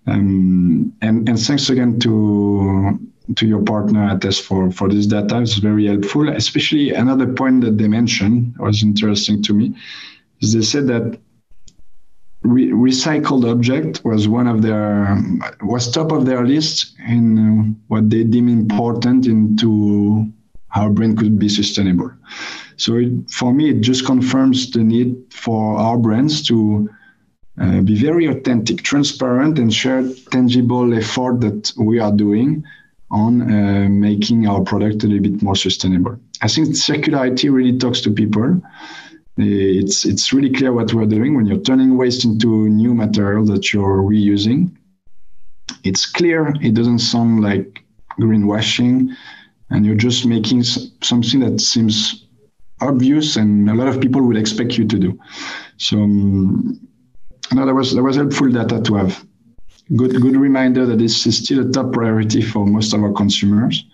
Um, 0.05 0.93
and, 1.01 1.27
and 1.27 1.39
thanks 1.39 1.69
again 1.69 1.99
to 1.99 2.99
to 3.35 3.47
your 3.47 3.61
partner 3.61 4.09
Attest 4.15 4.43
for, 4.43 4.71
for 4.71 4.89
this 4.89 5.05
data. 5.05 5.41
It's 5.41 5.55
very 5.55 5.87
helpful. 5.87 6.29
Especially 6.29 6.91
another 6.93 7.27
point 7.27 7.61
that 7.61 7.77
they 7.77 7.87
mentioned 7.87 8.55
was 8.59 8.83
interesting 8.83 9.43
to 9.43 9.53
me 9.53 9.75
is 10.41 10.53
they 10.53 10.61
said 10.61 10.87
that 10.87 11.19
re- 12.43 12.71
recycled 12.71 13.49
object 13.49 14.01
was 14.03 14.27
one 14.27 14.47
of 14.47 14.61
their 14.61 15.17
was 15.61 15.91
top 15.91 16.11
of 16.11 16.25
their 16.25 16.45
list 16.45 16.95
in 17.07 17.37
uh, 17.37 17.73
what 17.87 18.09
they 18.09 18.23
deem 18.23 18.47
important 18.47 19.25
into 19.25 20.31
how 20.69 20.89
brand 20.89 21.17
could 21.17 21.39
be 21.39 21.49
sustainable. 21.49 22.11
So 22.77 22.95
it, 22.97 23.11
for 23.31 23.53
me, 23.53 23.69
it 23.69 23.81
just 23.81 24.05
confirms 24.05 24.69
the 24.71 24.83
need 24.83 25.15
for 25.31 25.77
our 25.77 25.97
brands 25.97 26.45
to 26.47 26.89
uh, 27.59 27.81
be 27.81 27.95
very 27.95 28.27
authentic, 28.27 28.83
transparent, 28.83 29.57
and 29.57 29.73
share 29.73 30.07
tangible 30.29 30.93
effort 30.93 31.41
that 31.41 31.73
we 31.77 31.97
are 31.99 32.11
doing 32.11 32.63
on 33.09 33.41
uh, 33.41 33.87
making 33.89 34.47
our 34.47 34.61
product 34.63 35.03
a 35.03 35.07
little 35.07 35.23
bit 35.23 35.41
more 35.41 35.55
sustainable. 35.55 36.19
I 36.41 36.47
think 36.47 36.69
circularity 36.69 37.51
really 37.51 37.77
talks 37.77 38.01
to 38.01 38.11
people. 38.11 38.61
Uh, 39.39 39.79
it's 39.79 40.05
it's 40.05 40.33
really 40.33 40.51
clear 40.51 40.73
what 40.73 40.93
we're 40.93 41.05
doing 41.05 41.35
when 41.35 41.45
you're 41.45 41.59
turning 41.59 41.95
waste 41.95 42.25
into 42.25 42.69
new 42.69 42.93
material 42.93 43.45
that 43.45 43.71
you're 43.71 44.01
reusing. 44.01 44.75
It's 45.83 46.05
clear. 46.05 46.53
It 46.61 46.73
doesn't 46.73 46.99
sound 46.99 47.41
like 47.41 47.83
greenwashing, 48.19 49.15
and 49.69 49.85
you're 49.85 49.95
just 49.95 50.25
making 50.25 50.63
something 50.63 51.39
that 51.41 51.61
seems 51.61 52.27
obvious 52.81 53.37
and 53.37 53.69
a 53.69 53.73
lot 53.73 53.87
of 53.87 53.99
people 53.99 54.21
would 54.21 54.37
expect 54.37 54.77
you 54.77 54.85
to 54.85 54.99
do. 54.99 55.19
So 55.77 55.97
um, 55.97 56.79
no, 57.53 57.73
was 57.73 57.95
that 57.95 58.03
was 58.03 58.15
helpful 58.15 58.49
data 58.49 58.81
to 58.81 58.95
have 58.95 59.25
good 59.95 60.21
good 60.21 60.35
reminder 60.35 60.85
that 60.85 60.99
this 60.99 61.25
is 61.25 61.37
still 61.37 61.67
a 61.67 61.71
top 61.71 61.93
priority 61.93 62.41
for 62.41 62.65
most 62.65 62.93
of 62.93 63.01
our 63.03 63.13
consumers 63.13 63.85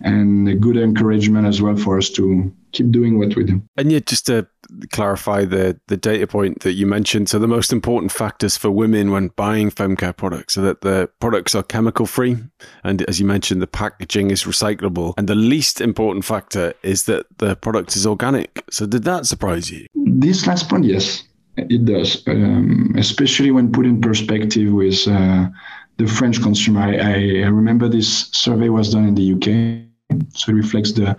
and 0.00 0.48
a 0.48 0.54
good 0.54 0.76
encouragement 0.76 1.46
as 1.46 1.62
well 1.62 1.76
for 1.76 1.98
us 1.98 2.10
to 2.10 2.52
keep 2.72 2.90
doing 2.90 3.18
what 3.18 3.34
we 3.34 3.44
do. 3.44 3.62
And 3.76 3.90
yet, 3.90 4.06
just 4.06 4.26
to 4.26 4.46
clarify 4.90 5.44
the 5.44 5.80
the 5.88 5.96
data 5.96 6.26
point 6.26 6.60
that 6.60 6.72
you 6.72 6.86
mentioned, 6.86 7.28
so 7.28 7.38
the 7.38 7.48
most 7.48 7.72
important 7.72 8.12
factors 8.12 8.56
for 8.56 8.70
women 8.70 9.10
when 9.10 9.28
buying 9.28 9.70
femcare 9.70 10.16
products 10.16 10.56
are 10.56 10.62
that 10.62 10.82
the 10.82 11.08
products 11.20 11.54
are 11.54 11.62
chemical 11.62 12.06
free, 12.06 12.36
and 12.84 13.02
as 13.02 13.20
you 13.20 13.26
mentioned, 13.26 13.62
the 13.62 13.66
packaging 13.66 14.30
is 14.30 14.44
recyclable, 14.44 15.14
and 15.16 15.28
the 15.28 15.34
least 15.34 15.80
important 15.80 16.24
factor 16.24 16.74
is 16.82 17.04
that 17.04 17.26
the 17.38 17.56
product 17.56 17.96
is 17.96 18.06
organic. 18.06 18.64
So, 18.70 18.86
did 18.86 19.04
that 19.04 19.26
surprise 19.26 19.70
you? 19.70 19.86
This 19.94 20.46
last 20.46 20.68
point, 20.68 20.84
yes. 20.84 21.22
It 21.56 21.86
does, 21.86 22.22
um, 22.26 22.94
especially 22.98 23.50
when 23.50 23.72
put 23.72 23.86
in 23.86 24.00
perspective 24.00 24.72
with 24.72 25.08
uh, 25.08 25.48
the 25.96 26.06
French 26.06 26.42
consumer. 26.42 26.82
I, 26.82 27.44
I, 27.44 27.48
remember 27.48 27.88
this 27.88 28.28
survey 28.32 28.68
was 28.68 28.92
done 28.92 29.08
in 29.08 29.14
the 29.14 29.32
UK, 29.32 30.20
so 30.34 30.52
it 30.52 30.54
reflects 30.54 30.92
the 30.92 31.16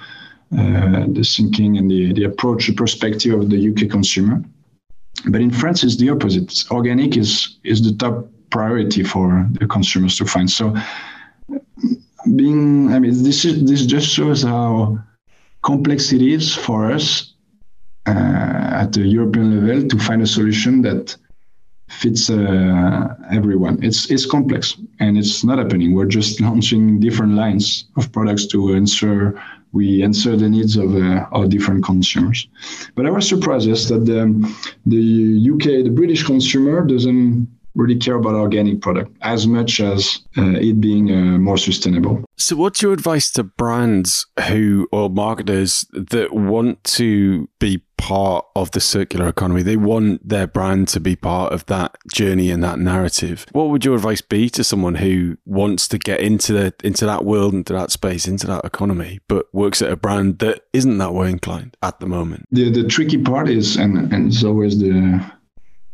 uh, 0.57 1.05
the 1.09 1.23
thinking 1.23 1.77
and 1.77 1.89
the, 1.91 2.13
the 2.13 2.23
approach, 2.23 2.67
the 2.67 2.73
perspective 2.73 3.33
of 3.37 3.49
the 3.49 3.69
UK 3.69 3.89
consumer. 3.89 4.41
But 5.25 5.41
in 5.41 5.51
France, 5.51 5.83
it's 5.83 5.97
the 5.97 6.09
opposite. 6.09 6.65
Organic 6.69 7.17
is 7.17 7.57
is 7.63 7.81
the 7.81 7.95
top 7.95 8.29
priority 8.51 9.03
for 9.03 9.47
the 9.53 9.65
consumers 9.65 10.17
to 10.17 10.25
find. 10.25 10.49
So, 10.49 10.75
being, 12.35 12.93
I 12.93 12.99
mean, 12.99 13.23
this 13.23 13.43
is 13.43 13.67
this 13.67 13.85
just 13.87 14.07
shows 14.07 14.43
how 14.43 14.99
complex 15.63 16.13
it 16.13 16.21
is 16.21 16.53
for 16.53 16.91
us 16.91 17.33
at 18.07 18.93
the 18.93 19.01
European 19.01 19.65
level 19.67 19.87
to 19.87 19.97
find 19.99 20.21
a 20.21 20.27
solution 20.27 20.81
that 20.83 21.15
fits 21.89 22.29
uh, 22.29 23.15
everyone. 23.31 23.81
It's 23.81 24.11
it's 24.11 24.25
complex 24.25 24.77
and 24.99 25.17
it's 25.17 25.43
not 25.43 25.57
happening. 25.57 25.93
We're 25.93 26.05
just 26.05 26.41
launching 26.47 26.99
different 26.99 27.33
lines 27.33 27.85
of 27.95 28.11
products 28.11 28.45
to 28.47 28.73
ensure 28.73 29.41
we 29.73 30.03
answer 30.03 30.35
the 30.35 30.49
needs 30.49 30.77
of 30.77 30.95
uh, 30.95 31.25
our 31.31 31.45
different 31.47 31.83
consumers. 31.83 32.47
But 32.95 33.05
I 33.05 33.09
was 33.09 33.27
surprised 33.27 33.67
yes, 33.67 33.89
that 33.89 34.05
the, 34.05 34.23
the 34.85 35.49
UK, 35.53 35.83
the 35.83 35.91
British 35.93 36.23
consumer 36.23 36.85
doesn't 36.85 37.47
really 37.77 37.95
care 37.95 38.15
about 38.15 38.33
organic 38.33 38.81
product 38.81 39.15
as 39.21 39.47
much 39.47 39.79
as 39.79 40.19
uh, 40.37 40.57
it 40.59 40.81
being 40.81 41.11
uh, 41.11 41.37
more 41.37 41.57
sustainable. 41.57 42.23
So, 42.35 42.55
what's 42.55 42.81
your 42.81 42.93
advice 42.93 43.31
to 43.31 43.43
brands 43.43 44.25
who 44.47 44.87
or 44.91 45.09
marketers 45.09 45.85
that 45.93 46.33
want 46.33 46.83
to 46.85 47.49
be 47.59 47.83
part 47.97 48.45
of 48.55 48.71
the 48.71 48.79
circular 48.79 49.27
economy? 49.27 49.63
They 49.63 49.77
want 49.77 50.27
their 50.27 50.47
brand 50.47 50.87
to 50.89 50.99
be 50.99 51.15
part 51.15 51.53
of 51.53 51.65
that 51.67 51.95
journey 52.13 52.51
and 52.51 52.63
that 52.63 52.79
narrative. 52.79 53.45
What 53.51 53.69
would 53.69 53.85
your 53.85 53.95
advice 53.95 54.21
be 54.21 54.49
to 54.51 54.63
someone 54.63 54.95
who 54.95 55.37
wants 55.45 55.87
to 55.89 55.97
get 55.97 56.19
into 56.19 56.53
the 56.53 56.73
into 56.83 57.05
that 57.05 57.25
world, 57.25 57.53
into 57.53 57.73
that 57.73 57.91
space, 57.91 58.27
into 58.27 58.47
that 58.47 58.65
economy, 58.65 59.19
but 59.27 59.47
works 59.53 59.81
at 59.81 59.91
a 59.91 59.95
brand 59.95 60.39
that 60.39 60.61
isn't 60.73 60.97
that 60.97 61.13
way 61.13 61.29
inclined 61.29 61.77
at 61.81 61.99
the 61.99 62.07
moment? 62.07 62.45
The 62.51 62.71
the 62.71 62.83
tricky 62.83 63.17
part 63.17 63.49
is, 63.49 63.77
and 63.77 64.11
and 64.13 64.27
it's 64.27 64.43
always 64.43 64.79
the 64.79 65.36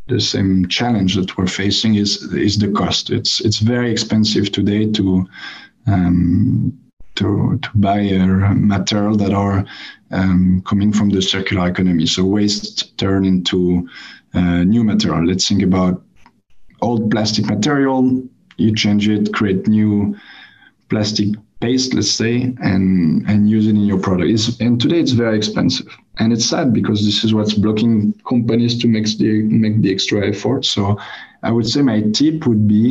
the 0.07 0.19
same 0.19 0.67
challenge 0.67 1.15
that 1.15 1.37
we're 1.37 1.47
facing 1.47 1.95
is 1.95 2.21
is 2.33 2.57
the 2.57 2.71
cost. 2.71 3.09
It's 3.09 3.39
it's 3.41 3.59
very 3.59 3.91
expensive 3.91 4.51
today 4.51 4.91
to 4.91 5.25
um, 5.87 6.77
to 7.15 7.57
to 7.61 7.69
buy 7.75 7.99
a 7.99 8.25
material 8.53 9.15
that 9.17 9.33
are 9.33 9.65
um, 10.11 10.61
coming 10.65 10.91
from 10.91 11.09
the 11.09 11.21
circular 11.21 11.67
economy. 11.69 12.05
So 12.05 12.25
waste 12.25 12.97
turn 12.97 13.25
into 13.25 13.87
uh, 14.33 14.63
new 14.63 14.83
material. 14.83 15.25
Let's 15.25 15.47
think 15.47 15.63
about 15.63 16.03
old 16.81 17.09
plastic 17.09 17.45
material. 17.45 18.21
You 18.57 18.75
change 18.75 19.07
it, 19.07 19.33
create 19.33 19.67
new 19.67 20.15
plastic 20.89 21.29
paste, 21.63 21.93
let's 21.93 22.11
say, 22.11 22.35
and 22.69 23.23
and 23.29 23.49
use 23.55 23.65
it 23.67 23.75
in 23.81 23.85
your 23.91 24.01
product. 24.07 24.29
It's, 24.35 24.59
and 24.59 24.73
today 24.83 24.99
it's 25.03 25.15
very 25.25 25.37
expensive, 25.41 25.87
and 26.19 26.33
it's 26.33 26.47
sad 26.53 26.73
because 26.73 26.99
this 27.07 27.23
is 27.23 27.33
what's 27.33 27.55
blocking 27.63 28.13
companies 28.29 28.73
to 28.81 28.87
make 28.87 29.07
the 29.17 29.31
make 29.63 29.81
the 29.81 29.91
extra 29.95 30.19
effort. 30.27 30.65
So, 30.65 30.83
I 31.41 31.51
would 31.55 31.67
say 31.67 31.81
my 31.81 31.99
tip 32.19 32.45
would 32.47 32.67
be 32.67 32.85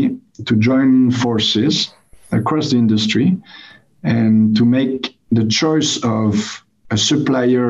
to 0.49 0.55
join 0.57 1.11
forces 1.11 1.93
across 2.41 2.71
the 2.71 2.79
industry, 2.79 3.37
and 4.03 4.57
to 4.57 4.65
make 4.65 5.17
the 5.31 5.47
choice 5.61 5.93
of 6.03 6.33
a 6.91 6.97
supplier 6.97 7.69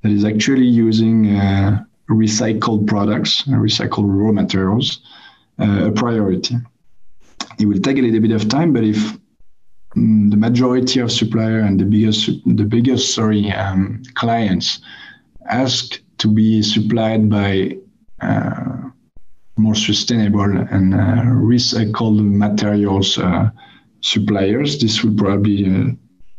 that 0.00 0.12
is 0.18 0.24
actually 0.24 0.70
using 0.86 1.16
uh, 1.36 1.84
recycled 2.08 2.86
products, 2.86 3.42
recycled 3.68 4.08
raw 4.08 4.32
materials, 4.32 4.86
uh, 5.58 5.90
a 5.90 5.92
priority. 5.92 6.56
It 7.58 7.66
will 7.66 7.82
take 7.86 7.98
a 7.98 8.02
little 8.02 8.20
bit 8.20 8.32
of 8.32 8.48
time, 8.48 8.72
but 8.72 8.84
if 8.84 8.98
the 9.94 10.36
majority 10.36 11.00
of 11.00 11.12
supplier 11.12 11.60
and 11.60 11.78
the 11.78 11.84
biggest 11.84 12.30
the 12.46 12.64
biggest 12.64 13.14
sorry 13.14 13.52
um, 13.52 14.02
clients 14.14 14.80
ask 15.48 16.00
to 16.18 16.28
be 16.28 16.62
supplied 16.62 17.28
by 17.28 17.76
uh, 18.20 18.90
more 19.56 19.74
sustainable 19.74 20.42
and 20.42 20.94
uh, 20.94 21.22
recycled 21.24 22.22
materials 22.24 23.18
uh, 23.18 23.50
suppliers. 24.00 24.80
This 24.80 25.02
will 25.02 25.14
probably 25.14 25.66
uh, 25.66 25.90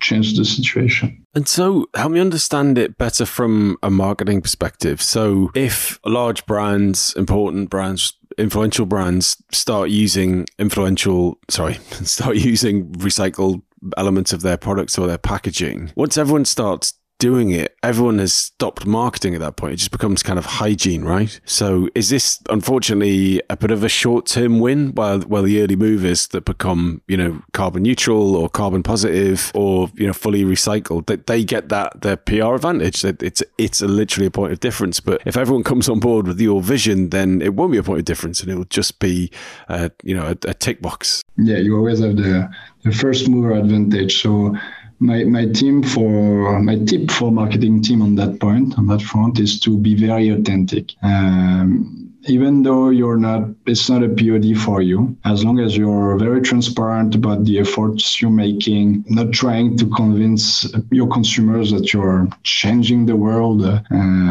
change 0.02 0.36
the 0.36 0.46
situation. 0.46 1.26
And 1.36 1.48
so, 1.48 1.88
help 1.96 2.12
me 2.12 2.20
understand 2.20 2.78
it 2.78 2.98
better 2.98 3.26
from 3.26 3.78
a 3.82 3.90
marketing 3.90 4.42
perspective. 4.42 5.02
So, 5.02 5.52
if 5.56 6.00
large 6.06 6.46
brands, 6.46 7.14
important 7.16 7.70
brands, 7.70 8.14
influential 8.38 8.86
brands 8.86 9.42
start 9.52 9.90
using 9.90 10.46
influential, 10.58 11.40
sorry, 11.50 11.74
start 12.04 12.38
using 12.38 12.92
recycled 12.94 13.62
elements 13.98 14.32
of 14.34 14.42
their 14.42 14.58
products 14.58 14.98
or 14.98 15.08
their 15.08 15.18
packaging, 15.18 15.92
once 15.96 16.18
everyone 16.18 16.46
starts 16.46 16.94
doing 17.24 17.52
it, 17.52 17.74
everyone 17.82 18.20
has 18.20 18.34
stopped 18.34 18.86
marketing 18.86 19.34
at 19.34 19.40
that 19.40 19.56
point. 19.56 19.72
It 19.72 19.78
just 19.78 19.92
becomes 19.92 20.22
kind 20.22 20.38
of 20.38 20.46
hygiene, 20.46 21.06
right? 21.06 21.40
So 21.46 21.88
is 21.96 22.10
this 22.10 22.38
unfortunately 22.50 23.42
a 23.50 23.56
bit 23.56 23.72
of 23.72 23.82
a 23.82 23.88
short 23.88 24.26
term 24.26 24.60
win 24.60 24.92
while 24.94 25.22
while 25.22 25.44
the 25.44 25.62
early 25.62 25.78
movers 25.78 26.28
that 26.28 26.44
become, 26.44 27.02
you 27.08 27.16
know, 27.16 27.42
carbon 27.54 27.84
neutral 27.84 28.36
or 28.36 28.50
carbon 28.50 28.84
positive 28.84 29.54
or, 29.56 29.90
you 29.96 30.06
know, 30.06 30.12
fully 30.12 30.44
recycled, 30.44 31.06
that 31.06 31.28
they 31.28 31.46
get 31.46 31.70
that 31.70 32.02
their 32.02 32.18
PR 32.18 32.56
advantage. 32.56 33.04
That 33.04 33.24
it's 33.24 33.42
it's 33.58 33.82
a 33.82 33.88
literally 33.88 34.28
a 34.28 34.32
point 34.32 34.52
of 34.52 34.60
difference. 34.60 35.00
But 35.00 35.22
if 35.26 35.38
everyone 35.38 35.64
comes 35.64 35.88
on 35.88 36.02
board 36.02 36.28
with 36.28 36.42
your 36.42 36.62
vision, 36.62 37.10
then 37.12 37.42
it 37.42 37.54
won't 37.54 37.72
be 37.72 37.78
a 37.78 37.84
point 37.84 38.00
of 38.00 38.06
difference 38.06 38.42
and 38.42 38.52
it'll 38.52 38.66
just 38.66 39.00
be 39.00 39.32
uh, 39.70 39.88
you 40.04 40.14
know, 40.14 40.26
a, 40.26 40.50
a 40.50 40.54
tick 40.54 40.82
box. 40.82 41.22
Yeah, 41.38 41.60
you 41.60 41.78
always 41.78 42.00
have 42.00 42.18
the 42.18 42.50
the 42.84 42.92
first 42.92 43.30
mover 43.30 43.54
advantage. 43.54 44.22
So 44.22 44.58
my, 45.04 45.24
my 45.26 45.46
team 45.46 45.84
for 45.84 46.60
my 46.62 46.78
tip 46.86 47.12
for 47.12 47.32
marketing 47.32 47.82
team 47.82 48.02
on 48.02 48.16
that 48.16 48.40
point 48.40 48.78
on 48.78 48.88
that 48.88 49.02
front 49.02 49.40
is 49.40 49.60
to 49.60 49.78
be 49.78 49.96
very 49.96 50.30
authentic. 50.30 50.94
Um, 51.04 52.04
even 52.26 52.64
though 52.64 52.90
you're 52.90 53.18
not 53.18 53.50
it's 53.66 53.90
not 53.90 54.02
a 54.02 54.08
pod 54.08 54.46
for 54.58 54.82
you 54.82 55.16
as 55.26 55.44
long 55.44 55.60
as 55.60 55.76
you're 55.76 56.18
very 56.18 56.42
transparent 56.42 57.16
about 57.16 57.44
the 57.44 57.60
efforts 57.60 58.22
you're 58.22 58.32
making 58.32 59.04
not 59.10 59.34
trying 59.34 59.76
to 59.76 59.86
convince 59.90 60.66
your 60.92 61.08
consumers 61.10 61.72
that 61.72 61.92
you're 61.92 62.26
changing 62.44 63.06
the 63.06 63.16
world 63.16 63.66
uh, 63.66 63.82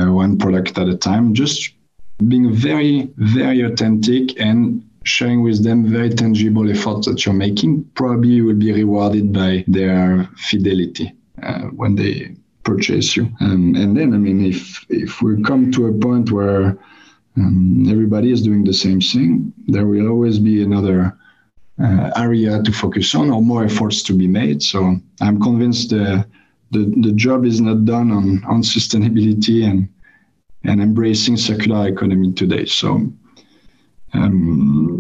one 0.07 0.39
product 0.39 0.79
at 0.79 0.89
a 0.89 0.97
time 0.97 1.35
just 1.35 1.75
being 2.29 2.51
very 2.51 3.11
very 3.19 3.61
authentic 3.61 4.41
and 4.41 4.83
sharing 5.05 5.43
with 5.43 5.63
them 5.65 5.87
very 5.87 6.11
tangible 6.11 6.71
efforts 6.71 7.07
that 7.07 7.25
you're 7.25 7.35
making 7.35 7.85
probably 7.95 8.41
will 8.41 8.55
be 8.55 8.73
rewarded 8.73 9.33
by 9.33 9.65
their 9.67 10.29
fidelity 10.37 11.13
uh, 11.43 11.63
when 11.81 11.95
they 11.95 12.35
purchase 12.65 13.17
you 13.17 13.25
um, 13.41 13.75
and 13.75 13.97
then 13.97 14.15
i 14.15 14.17
mean 14.17 14.45
if 14.45 14.87
if 14.89 15.21
we 15.21 15.43
come 15.43 15.73
to 15.73 15.87
a 15.87 15.93
point 15.93 16.31
where 16.31 16.79
um, 17.37 17.87
everybody 17.89 18.31
is 18.31 18.43
doing 18.43 18.65
the 18.65 18.75
same 18.75 19.01
thing, 19.01 19.53
there 19.67 19.87
will 19.87 20.09
always 20.09 20.39
be 20.39 20.63
another 20.63 21.17
uh, 21.83 22.11
area 22.17 22.63
to 22.63 22.73
focus 22.73 23.15
on 23.15 23.31
or 23.31 23.41
more 23.41 23.65
efforts 23.65 24.03
to 24.05 24.13
be 24.13 24.29
made. 24.29 24.63
So 24.63 24.97
I'm 25.21 25.41
convinced 25.41 25.91
the, 25.91 26.27
the, 26.71 26.93
the 27.01 27.13
job 27.13 27.45
is 27.45 27.61
not 27.61 27.85
done 27.85 28.11
on, 28.11 28.45
on 28.45 28.63
sustainability 28.63 29.65
and, 29.65 29.89
and 30.65 30.83
embracing 30.83 31.37
circular 31.37 31.89
economy 31.89 32.33
today. 32.33 32.67
So 32.67 33.11
um, 34.13 34.92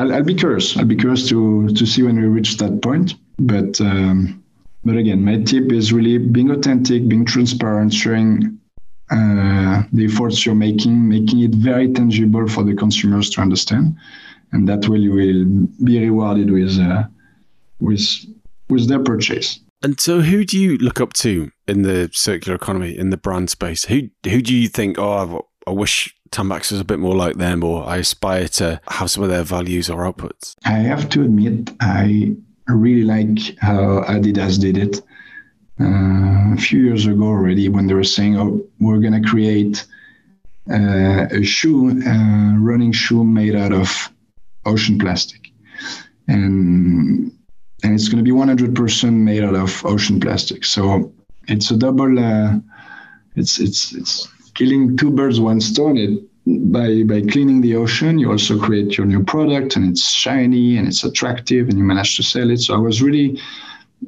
I'll, 0.00 0.14
I'll, 0.14 0.24
be 0.24 0.34
curious. 0.34 0.76
I'll 0.78 0.86
be 0.86 0.96
curious 0.96 1.28
to, 1.28 1.68
to 1.68 1.86
see 1.86 2.02
when 2.02 2.16
we 2.16 2.26
reach 2.26 2.56
that 2.56 2.80
point. 2.80 3.14
But 3.38 3.80
um, 3.80 4.42
but 4.82 4.96
again, 4.96 5.22
my 5.22 5.42
tip 5.42 5.70
is 5.72 5.92
really 5.92 6.16
being 6.16 6.50
authentic, 6.50 7.06
being 7.06 7.26
transparent, 7.26 7.92
sharing 7.92 8.58
uh, 9.10 9.82
the 9.92 10.06
efforts 10.06 10.46
you're 10.46 10.54
making, 10.54 11.06
making 11.06 11.40
it 11.40 11.54
very 11.54 11.92
tangible 11.92 12.48
for 12.48 12.64
the 12.64 12.74
consumers 12.74 13.28
to 13.30 13.42
understand, 13.42 13.94
and 14.52 14.66
that 14.68 14.88
way 14.88 14.98
you 14.98 15.12
will 15.12 15.68
be 15.84 16.00
rewarded 16.00 16.50
with 16.50 16.78
uh, 16.78 17.04
with 17.80 18.02
with 18.70 18.88
their 18.88 19.02
purchase. 19.02 19.60
And 19.82 20.00
so, 20.00 20.20
who 20.20 20.44
do 20.44 20.58
you 20.58 20.78
look 20.78 21.00
up 21.00 21.12
to 21.14 21.50
in 21.68 21.82
the 21.82 22.08
circular 22.12 22.56
economy 22.56 22.96
in 22.96 23.10
the 23.10 23.18
brand 23.18 23.50
space? 23.50 23.84
Who 23.84 24.08
who 24.24 24.40
do 24.40 24.54
you 24.54 24.68
think? 24.68 24.98
Oh, 24.98 25.46
I 25.66 25.72
wish 25.72 26.14
Tampax 26.32 26.70
is 26.70 26.80
a 26.80 26.84
bit 26.84 27.00
more 27.00 27.16
like 27.16 27.36
them, 27.36 27.64
or 27.64 27.84
I 27.86 27.98
aspire 27.98 28.48
to 28.48 28.80
have 28.88 29.10
some 29.10 29.22
of 29.22 29.28
their 29.30 29.42
values 29.42 29.90
or 29.90 30.04
outputs. 30.04 30.54
I 30.64 30.78
have 30.78 31.08
to 31.10 31.22
admit, 31.22 31.70
I 31.80 32.36
really 32.68 33.02
like 33.02 33.58
how 33.58 34.04
Adidas 34.04 34.60
did 34.60 34.78
it 34.78 35.00
uh, 35.80 36.54
a 36.54 36.56
few 36.56 36.80
years 36.80 37.06
ago 37.06 37.24
already 37.24 37.68
when 37.68 37.86
they 37.86 37.94
were 37.94 38.04
saying, 38.04 38.38
"Oh, 38.38 38.64
we're 38.78 39.00
going 39.00 39.20
to 39.20 39.28
create 39.28 39.86
uh, 40.70 41.26
a 41.30 41.42
shoe, 41.42 42.00
uh, 42.06 42.56
running 42.58 42.92
shoe 42.92 43.24
made 43.24 43.56
out 43.56 43.72
of 43.72 44.12
ocean 44.66 44.98
plastic, 44.98 45.50
and 46.28 47.32
and 47.82 47.94
it's 47.94 48.08
going 48.08 48.22
to 48.22 48.30
be 48.30 48.30
100% 48.30 49.12
made 49.14 49.42
out 49.42 49.56
of 49.56 49.84
ocean 49.84 50.20
plastic." 50.20 50.64
So 50.64 51.12
it's 51.48 51.70
a 51.70 51.76
double. 51.76 52.18
Uh, 52.18 52.58
it's 53.36 53.58
it's 53.58 53.92
it's 53.94 54.28
killing 54.60 54.94
two 54.98 55.10
birds 55.10 55.40
one 55.40 55.60
stone. 55.60 55.96
It 55.96 56.12
by 56.72 57.02
by 57.04 57.20
cleaning 57.32 57.60
the 57.62 57.76
ocean, 57.76 58.18
you 58.18 58.30
also 58.30 58.58
create 58.66 58.98
your 58.98 59.06
new 59.06 59.22
product, 59.24 59.76
and 59.76 59.84
it's 59.90 60.10
shiny 60.10 60.76
and 60.76 60.86
it's 60.86 61.02
attractive, 61.02 61.68
and 61.68 61.78
you 61.78 61.84
manage 61.84 62.16
to 62.16 62.22
sell 62.22 62.50
it. 62.50 62.60
So 62.60 62.74
I 62.74 62.78
was 62.88 63.00
really 63.00 63.40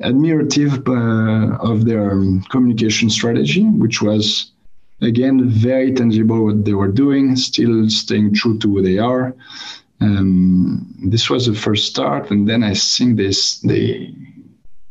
admirative 0.01 0.75
uh, 0.89 1.57
of 1.71 1.85
their 1.89 2.13
um, 2.13 2.43
communication 2.51 3.09
strategy, 3.11 3.65
which 3.65 4.03
was 4.03 4.53
again 5.01 5.37
very 5.49 5.91
tangible 5.93 6.45
what 6.45 6.65
they 6.67 6.75
were 6.75 6.95
doing, 7.05 7.37
still 7.37 7.89
staying 7.89 8.35
true 8.35 8.59
to 8.59 8.69
who 8.73 8.83
they 8.83 8.99
are. 8.99 9.35
Um, 10.01 10.95
this 11.13 11.31
was 11.31 11.47
the 11.47 11.55
first 11.55 11.85
start, 11.93 12.31
and 12.31 12.49
then 12.49 12.63
I 12.63 12.75
think 12.75 13.17
this 13.17 13.39
they 13.61 14.15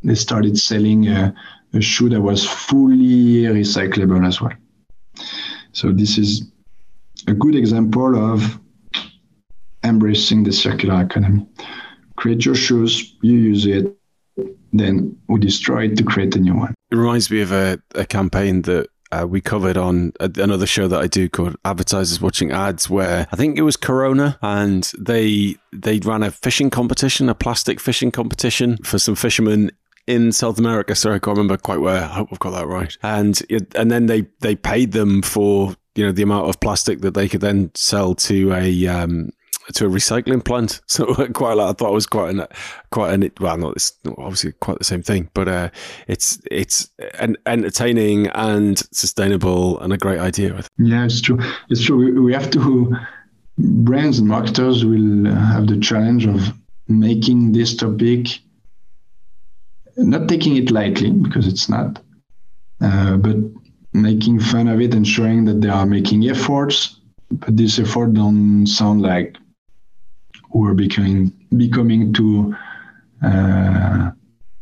they 0.08 0.16
started 0.16 0.58
selling 0.58 1.08
a 1.08 1.34
shoe 1.80 2.10
that 2.10 2.22
was 2.22 2.42
fully 2.70 3.46
recyclable 3.60 4.26
as 4.26 4.42
well. 4.42 4.58
So 5.74 5.92
this 5.92 6.18
is 6.18 6.52
a 7.28 7.34
good 7.34 7.56
example 7.56 8.34
of 8.34 8.60
embracing 9.84 10.44
the 10.44 10.52
circular 10.52 11.02
economy. 11.02 11.48
Create 12.18 12.46
your 12.46 12.56
shoes, 12.56 13.16
you 13.22 13.38
use 13.38 13.66
it, 13.66 13.96
then 14.74 15.18
we 15.28 15.40
destroy 15.40 15.86
it 15.86 15.98
to 15.98 16.04
create 16.04 16.36
a 16.36 16.40
new 16.40 16.56
one. 16.56 16.74
It 16.92 16.96
reminds 16.96 17.32
me 17.32 17.42
of 17.42 17.52
a, 17.52 17.82
a 17.96 18.06
campaign 18.06 18.62
that 18.64 18.88
uh, 19.12 19.26
we 19.28 19.42
covered 19.42 19.78
on 19.78 20.14
another 20.20 20.66
show 20.66 20.88
that 20.88 21.00
I 21.00 21.08
do 21.08 21.28
called 21.28 21.56
Advertisers 21.66 22.22
Watching 22.22 22.52
Ads, 22.52 22.90
where 22.90 23.28
I 23.32 23.36
think 23.36 23.58
it 23.58 23.64
was 23.64 23.76
Corona, 23.76 24.38
and 24.42 24.90
they 24.98 25.56
they 25.74 26.00
ran 26.00 26.24
a 26.24 26.32
fishing 26.32 26.70
competition, 26.70 27.28
a 27.28 27.36
plastic 27.36 27.80
fishing 27.80 28.12
competition 28.12 28.78
for 28.78 29.00
some 29.00 29.16
fishermen 29.16 29.72
in 30.12 30.32
South 30.32 30.60
America. 30.60 30.96
Sorry, 30.96 31.16
I 31.16 31.20
can't 31.20 31.38
remember 31.38 31.58
quite 31.58 31.80
where. 31.80 32.04
I 32.04 32.08
hope 32.08 32.30
I've 32.32 32.40
got 32.40 32.52
that 32.52 32.68
right. 32.68 32.96
And 33.02 33.42
and 33.76 33.90
then 33.90 34.08
they 34.08 34.28
they 34.40 34.56
paid 34.56 34.92
them 34.92 35.22
for 35.22 35.76
you 35.96 36.06
know 36.06 36.12
the 36.12 36.24
amount 36.24 36.50
of 36.50 36.60
plastic 36.60 37.02
that 37.02 37.14
they 37.14 37.28
could 37.28 37.42
then 37.42 37.72
sell 37.76 38.16
to 38.16 38.54
a 38.54 38.88
um, 38.88 39.30
to 39.74 39.86
a 39.86 39.90
recycling 39.90 40.44
plant. 40.44 40.82
So 40.88 41.06
quite 41.34 41.54
a 41.54 41.56
lot. 41.56 41.70
I 41.70 41.74
thought 41.74 41.92
it 41.92 41.94
was 41.94 42.06
quite 42.08 42.36
an 42.36 42.46
quite 42.92 43.14
an 43.14 43.32
well, 43.40 43.58
not 43.58 43.76
it's 43.76 43.94
obviously 44.18 44.52
quite 44.54 44.78
the 44.78 44.84
same 44.84 45.02
thing, 45.02 45.30
but 45.34 45.48
uh, 45.48 45.70
it's 46.08 46.42
it's 46.52 46.90
an 47.20 47.38
entertaining 47.46 48.28
and 48.28 48.78
sustainable 48.92 49.80
and 49.80 49.94
a 49.94 49.98
great 49.98 50.20
idea. 50.20 50.64
Yeah, 50.78 51.06
it's 51.06 51.22
true. 51.22 51.40
It's 51.70 51.84
true. 51.84 51.98
We, 51.98 52.20
we 52.20 52.34
have 52.34 52.52
to 52.52 52.96
brands 53.58 54.20
and 54.20 54.28
marketers 54.28 54.84
will 54.84 55.26
have 55.26 55.68
the 55.68 55.80
challenge 55.80 56.26
of 56.26 56.54
making 56.88 57.54
this 57.54 57.76
topic 57.76 58.40
not 59.98 60.28
taking 60.28 60.56
it 60.56 60.72
lightly 60.72 61.12
because 61.12 61.48
it's 61.48 61.70
not, 61.70 62.02
uh, 62.82 63.18
but 63.18 63.36
making 63.94 64.40
fun 64.40 64.68
of 64.68 64.80
it 64.80 64.94
and 64.94 65.06
showing 65.06 65.46
that 65.46 65.62
they 65.62 65.70
are 65.70 65.86
making 65.86 66.30
efforts 66.30 67.02
but 67.32 67.56
this 67.56 67.80
effort 67.80 68.14
don't 68.14 68.68
sound 68.68 69.02
like 69.02 69.38
we're 70.54 70.74
becoming 70.74 71.32
becoming 71.56 72.14
too 72.14 72.56
uh, 73.24 74.12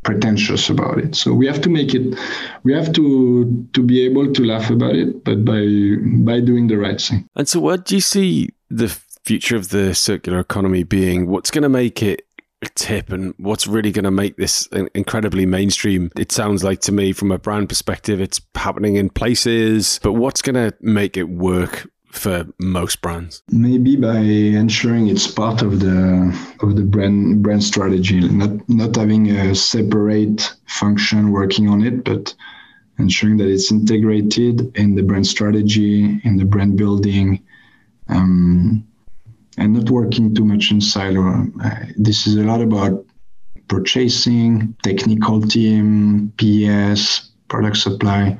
pretentious 0.03 0.69
about 0.69 0.99
it. 0.99 1.15
So 1.15 1.33
we 1.33 1.47
have 1.47 1.61
to 1.61 1.69
make 1.69 1.93
it. 1.93 2.17
We 2.63 2.73
have 2.73 2.93
to 2.93 3.67
to 3.73 3.83
be 3.83 4.05
able 4.05 4.31
to 4.33 4.43
laugh 4.43 4.69
about 4.69 4.95
it, 4.95 5.23
but 5.23 5.43
by 5.43 5.65
by 6.23 6.39
doing 6.41 6.67
the 6.67 6.77
right 6.77 7.01
thing. 7.01 7.27
And 7.35 7.47
so, 7.47 7.59
what 7.59 7.85
do 7.85 7.95
you 7.95 8.01
see 8.01 8.49
the 8.69 8.95
future 9.25 9.55
of 9.55 9.69
the 9.69 9.95
circular 9.95 10.39
economy 10.39 10.83
being? 10.83 11.27
What's 11.27 11.51
going 11.51 11.63
to 11.63 11.69
make 11.69 12.03
it 12.03 12.25
tip 12.75 13.11
and 13.11 13.33
what's 13.37 13.67
really 13.67 13.91
going 13.91 14.03
to 14.03 14.11
make 14.11 14.37
this 14.37 14.67
incredibly 14.93 15.45
mainstream 15.45 16.11
it 16.17 16.31
sounds 16.31 16.63
like 16.63 16.81
to 16.81 16.91
me 16.91 17.13
from 17.13 17.31
a 17.31 17.37
brand 17.37 17.69
perspective 17.69 18.19
it's 18.19 18.41
happening 18.55 18.97
in 18.97 19.09
places 19.09 19.99
but 20.03 20.13
what's 20.13 20.41
going 20.41 20.55
to 20.55 20.75
make 20.81 21.15
it 21.15 21.29
work 21.29 21.87
for 22.11 22.45
most 22.59 23.01
brands? 23.01 23.43
Maybe 23.51 23.95
by 23.95 24.17
ensuring 24.17 25.07
it's 25.07 25.27
part 25.27 25.61
of 25.61 25.79
the 25.79 26.35
of 26.61 26.75
the 26.75 26.83
brand 26.83 27.43
brand 27.43 27.63
strategy, 27.63 28.19
not 28.19 28.67
not 28.69 28.95
having 28.95 29.29
a 29.29 29.55
separate 29.55 30.53
function 30.65 31.31
working 31.31 31.69
on 31.69 31.83
it, 31.83 32.03
but 32.03 32.33
ensuring 32.97 33.37
that 33.37 33.47
it's 33.47 33.71
integrated 33.71 34.75
in 34.75 34.95
the 34.95 35.03
brand 35.03 35.27
strategy, 35.27 36.19
in 36.23 36.37
the 36.37 36.45
brand 36.45 36.77
building, 36.77 37.41
um, 38.09 38.85
and 39.59 39.73
not 39.73 39.89
working 39.89 40.33
too 40.33 40.45
much 40.45 40.71
in 40.71 40.81
silo. 40.81 41.45
Uh, 41.63 41.85
this 41.97 42.25
is 42.25 42.35
a 42.37 42.43
lot 42.43 42.61
about 42.61 43.05
purchasing, 43.67 44.75
technical 44.83 45.41
team, 45.41 46.33
PS, 46.37 47.29
product 47.49 47.77
supply 47.77 48.39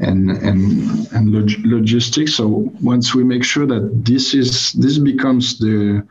and 0.00 0.30
and 0.30 1.12
and 1.12 1.32
log- 1.32 1.64
logistics. 1.64 2.34
So 2.34 2.46
once 2.80 3.14
we 3.14 3.24
make 3.24 3.44
sure 3.44 3.66
that 3.66 4.04
this 4.04 4.34
is 4.34 4.72
this 4.72 4.98
becomes 4.98 5.58
the 5.58 6.06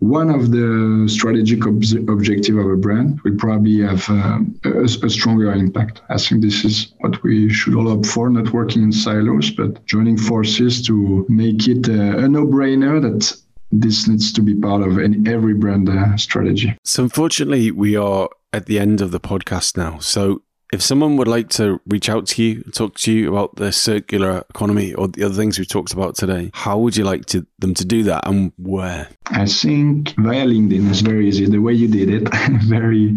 one 0.00 0.30
of 0.30 0.50
the 0.50 1.06
strategic 1.08 1.66
ob- 1.66 2.08
objective 2.08 2.56
of 2.56 2.66
a 2.70 2.76
brand, 2.76 3.20
we 3.22 3.32
probably 3.32 3.80
have 3.82 4.08
uh, 4.08 4.38
a, 4.64 4.84
a, 4.84 5.10
stronger 5.10 5.52
impact. 5.52 6.00
I 6.08 6.16
think 6.16 6.40
this 6.40 6.64
is 6.64 6.94
what 7.00 7.22
we 7.22 7.52
should 7.52 7.74
all 7.74 7.92
opt 7.92 8.06
for, 8.06 8.30
not 8.30 8.50
working 8.50 8.82
in 8.82 8.92
silos, 8.92 9.50
but 9.50 9.84
joining 9.84 10.16
forces 10.16 10.80
to 10.86 11.26
make 11.28 11.68
it 11.68 11.86
a, 11.88 12.24
a 12.24 12.28
no-brainer 12.28 13.02
that 13.02 13.36
this 13.72 14.08
needs 14.08 14.32
to 14.32 14.42
be 14.42 14.54
part 14.54 14.82
of 14.82 14.98
any, 14.98 15.18
every 15.30 15.54
brand 15.54 15.88
uh, 15.88 16.16
strategy. 16.16 16.76
So 16.84 17.04
unfortunately, 17.04 17.70
we 17.70 17.96
are 17.96 18.28
at 18.52 18.66
the 18.66 18.78
end 18.78 19.00
of 19.00 19.10
the 19.10 19.20
podcast 19.20 19.76
now. 19.76 19.98
So 19.98 20.42
if 20.72 20.82
someone 20.82 21.16
would 21.16 21.28
like 21.28 21.48
to 21.50 21.80
reach 21.86 22.08
out 22.08 22.26
to 22.28 22.42
you, 22.42 22.62
talk 22.62 22.94
to 22.98 23.12
you 23.12 23.28
about 23.28 23.56
the 23.56 23.72
circular 23.72 24.44
economy 24.50 24.94
or 24.94 25.08
the 25.08 25.24
other 25.24 25.34
things 25.34 25.58
we 25.58 25.64
talked 25.64 25.92
about 25.92 26.14
today, 26.14 26.50
how 26.54 26.78
would 26.78 26.96
you 26.96 27.04
like 27.04 27.26
to, 27.26 27.46
them 27.58 27.74
to 27.74 27.84
do 27.84 28.04
that 28.04 28.26
and 28.26 28.52
where? 28.56 29.08
I 29.26 29.46
think 29.46 30.14
via 30.18 30.46
LinkedIn 30.46 30.90
is 30.90 31.00
very 31.00 31.28
easy. 31.28 31.46
The 31.46 31.58
way 31.58 31.72
you 31.72 31.88
did 31.88 32.10
it, 32.10 32.28
very 32.64 33.16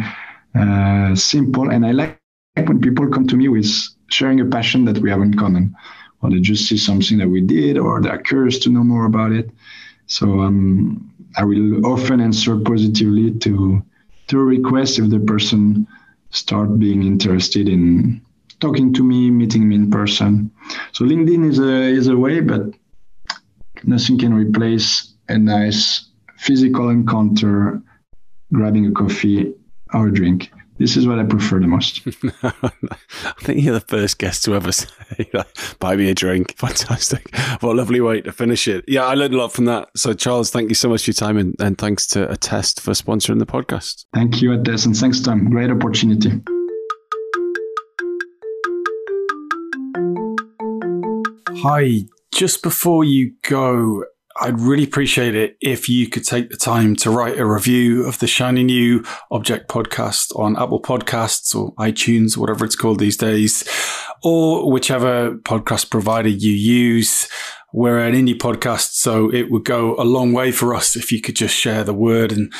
uh, 0.55 1.15
simple. 1.15 1.69
And 1.69 1.85
I 1.85 1.91
like 1.91 2.19
when 2.55 2.81
people 2.81 3.07
come 3.09 3.27
to 3.27 3.35
me 3.35 3.47
with 3.47 3.71
sharing 4.09 4.39
a 4.39 4.45
passion 4.45 4.85
that 4.85 4.99
we 4.99 5.09
have 5.09 5.21
in 5.21 5.35
common, 5.35 5.75
or 6.21 6.29
they 6.29 6.39
just 6.39 6.67
see 6.67 6.77
something 6.77 7.17
that 7.17 7.29
we 7.29 7.41
did, 7.41 7.77
or 7.77 8.01
they're 8.01 8.19
curious 8.19 8.59
to 8.59 8.69
know 8.69 8.83
more 8.83 9.05
about 9.05 9.31
it. 9.31 9.49
So 10.13 10.41
um, 10.41 11.11
I 11.37 11.43
will 11.43 11.83
often 11.87 12.21
answer 12.21 12.55
positively 12.59 13.31
to 13.39 13.81
to 14.27 14.39
a 14.39 14.43
request 14.43 14.99
if 14.99 15.09
the 15.09 15.19
person 15.19 15.87
start 16.29 16.77
being 16.77 17.01
interested 17.01 17.67
in 17.67 18.21
talking 18.59 18.93
to 18.93 19.03
me, 19.03 19.31
meeting 19.31 19.67
me 19.67 19.75
in 19.75 19.89
person. 19.89 20.51
So 20.91 21.03
LinkedIn 21.03 21.49
is 21.49 21.57
a 21.57 21.73
is 21.99 22.07
a 22.09 22.15
way, 22.15 22.41
but 22.41 22.61
nothing 23.85 24.19
can 24.19 24.35
replace 24.35 25.15
a 25.29 25.37
nice 25.39 26.05
physical 26.37 26.89
encounter, 26.89 27.81
grabbing 28.53 28.85
a 28.85 28.91
coffee 28.91 29.55
or 29.93 30.07
a 30.07 30.13
drink. 30.13 30.51
This 30.79 30.97
is 30.97 31.07
what 31.07 31.19
I 31.19 31.23
prefer 31.23 31.59
the 31.59 31.67
most. 31.67 32.01
I 32.43 33.33
think 33.41 33.63
you're 33.63 33.75
the 33.75 33.85
first 33.87 34.17
guest 34.17 34.43
to 34.45 34.55
ever 34.55 34.71
say, 34.71 35.31
buy 35.79 35.95
me 35.95 36.09
a 36.09 36.15
drink. 36.15 36.55
Fantastic. 36.57 37.35
What 37.61 37.73
a 37.73 37.77
lovely 37.77 38.01
way 38.01 38.21
to 38.21 38.31
finish 38.31 38.67
it. 38.67 38.83
Yeah, 38.87 39.05
I 39.05 39.13
learned 39.13 39.35
a 39.35 39.37
lot 39.37 39.53
from 39.53 39.65
that. 39.65 39.89
So, 39.95 40.13
Charles, 40.13 40.49
thank 40.49 40.69
you 40.69 40.75
so 40.75 40.89
much 40.89 41.05
for 41.05 41.11
your 41.11 41.15
time 41.15 41.37
and, 41.37 41.55
and 41.59 41.77
thanks 41.77 42.07
to 42.07 42.29
Attest 42.29 42.81
for 42.81 42.91
sponsoring 42.91 43.39
the 43.39 43.45
podcast. 43.45 44.05
Thank 44.13 44.41
you, 44.41 44.51
Attest, 44.51 44.87
and 44.87 44.97
thanks, 44.97 45.21
Tom. 45.21 45.49
Great 45.49 45.69
opportunity. 45.69 46.41
Hi, 51.61 52.01
just 52.33 52.63
before 52.63 53.05
you 53.05 53.33
go, 53.43 54.03
I'd 54.41 54.59
really 54.59 54.83
appreciate 54.83 55.35
it 55.35 55.57
if 55.61 55.87
you 55.87 56.09
could 56.09 56.25
take 56.25 56.49
the 56.49 56.57
time 56.57 56.95
to 56.97 57.11
write 57.11 57.37
a 57.37 57.45
review 57.45 58.05
of 58.05 58.17
the 58.19 58.27
shiny 58.27 58.63
new 58.63 59.03
object 59.29 59.69
podcast 59.69 60.37
on 60.37 60.57
Apple 60.57 60.81
Podcasts 60.81 61.55
or 61.55 61.73
iTunes, 61.75 62.35
whatever 62.35 62.65
it's 62.65 62.75
called 62.75 62.99
these 62.99 63.17
days, 63.17 63.63
or 64.23 64.71
whichever 64.71 65.35
podcast 65.35 65.91
provider 65.91 66.29
you 66.29 66.51
use. 66.51 67.27
We're 67.73 67.99
an 67.99 68.15
indie 68.15 68.37
podcast, 68.37 68.93
so 68.93 69.31
it 69.31 69.51
would 69.51 69.65
go 69.65 69.95
a 69.97 70.03
long 70.03 70.33
way 70.33 70.51
for 70.51 70.73
us 70.73 70.95
if 70.95 71.11
you 71.11 71.21
could 71.21 71.35
just 71.35 71.55
share 71.55 71.83
the 71.83 71.93
word 71.93 72.31
and 72.31 72.51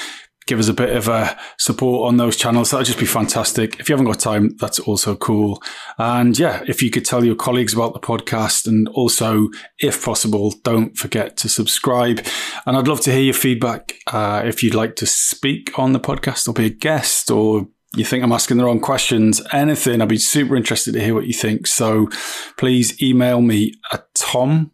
give 0.46 0.60
us 0.60 0.68
a 0.68 0.74
bit 0.74 0.96
of 0.96 1.08
a 1.08 1.38
support 1.58 2.08
on 2.08 2.18
those 2.18 2.38
channels. 2.38 2.72
That'd 2.72 2.88
just 2.88 3.00
be 3.00 3.06
fantastic. 3.06 3.80
If 3.80 3.90
you 3.90 3.94
haven't 3.94 4.08
got 4.08 4.20
time, 4.20 4.56
that's 4.58 4.80
also 4.80 5.16
cool. 5.16 5.62
And 5.98 6.38
yeah, 6.38 6.64
if 6.68 6.82
you 6.82 6.90
could 6.90 7.06
tell 7.06 7.24
your 7.24 7.36
colleagues 7.36 7.74
about 7.74 7.94
the 7.94 8.00
podcast 8.00 8.68
and 8.68 8.88
also, 8.90 9.50
if 9.80 10.04
possible, 10.04 10.54
don't 10.64 10.98
forget 10.98 11.38
to 11.38 11.50
subscribe. 11.50 12.26
And 12.66 12.78
I'd 12.78 12.88
love 12.88 13.02
to 13.02 13.12
hear 13.12 13.22
your 13.22 13.34
feedback. 13.34 13.94
Uh, 14.08 14.42
if 14.46 14.64
you'd 14.64 14.76
like 14.76 14.96
to 14.98 15.06
speak 15.06 15.78
on 15.78 15.94
the 15.94 16.00
podcast 16.00 16.48
or 16.48 16.54
be 16.54 16.66
a 16.66 16.70
guest 16.70 17.32
or 17.32 17.68
you 17.96 18.04
think 18.04 18.24
I'm 18.24 18.32
asking 18.32 18.58
the 18.58 18.66
wrong 18.66 18.80
questions, 18.80 19.40
anything, 19.52 20.02
I'd 20.02 20.10
be 20.10 20.18
super 20.18 20.56
interested 20.56 20.94
to 20.94 21.00
hear 21.00 21.14
what 21.14 21.28
you 21.28 21.34
think. 21.34 21.68
So 21.68 22.10
please 22.58 23.00
email 23.02 23.42
me 23.42 23.74
at 23.92 24.14
tom 24.16 24.72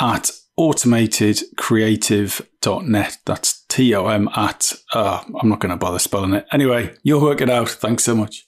at 0.00 0.30
automatedcreative.net. 0.58 3.18
That's 3.24 3.61
T 3.72 3.94
O 3.94 4.06
M 4.06 4.28
at, 4.36 4.70
uh, 4.92 5.24
I'm 5.40 5.48
not 5.48 5.60
going 5.60 5.70
to 5.70 5.78
bother 5.78 5.98
spelling 5.98 6.34
it. 6.34 6.46
Anyway, 6.52 6.94
you'll 7.02 7.22
work 7.22 7.40
it 7.40 7.48
out. 7.48 7.70
Thanks 7.70 8.04
so 8.04 8.14
much. 8.14 8.46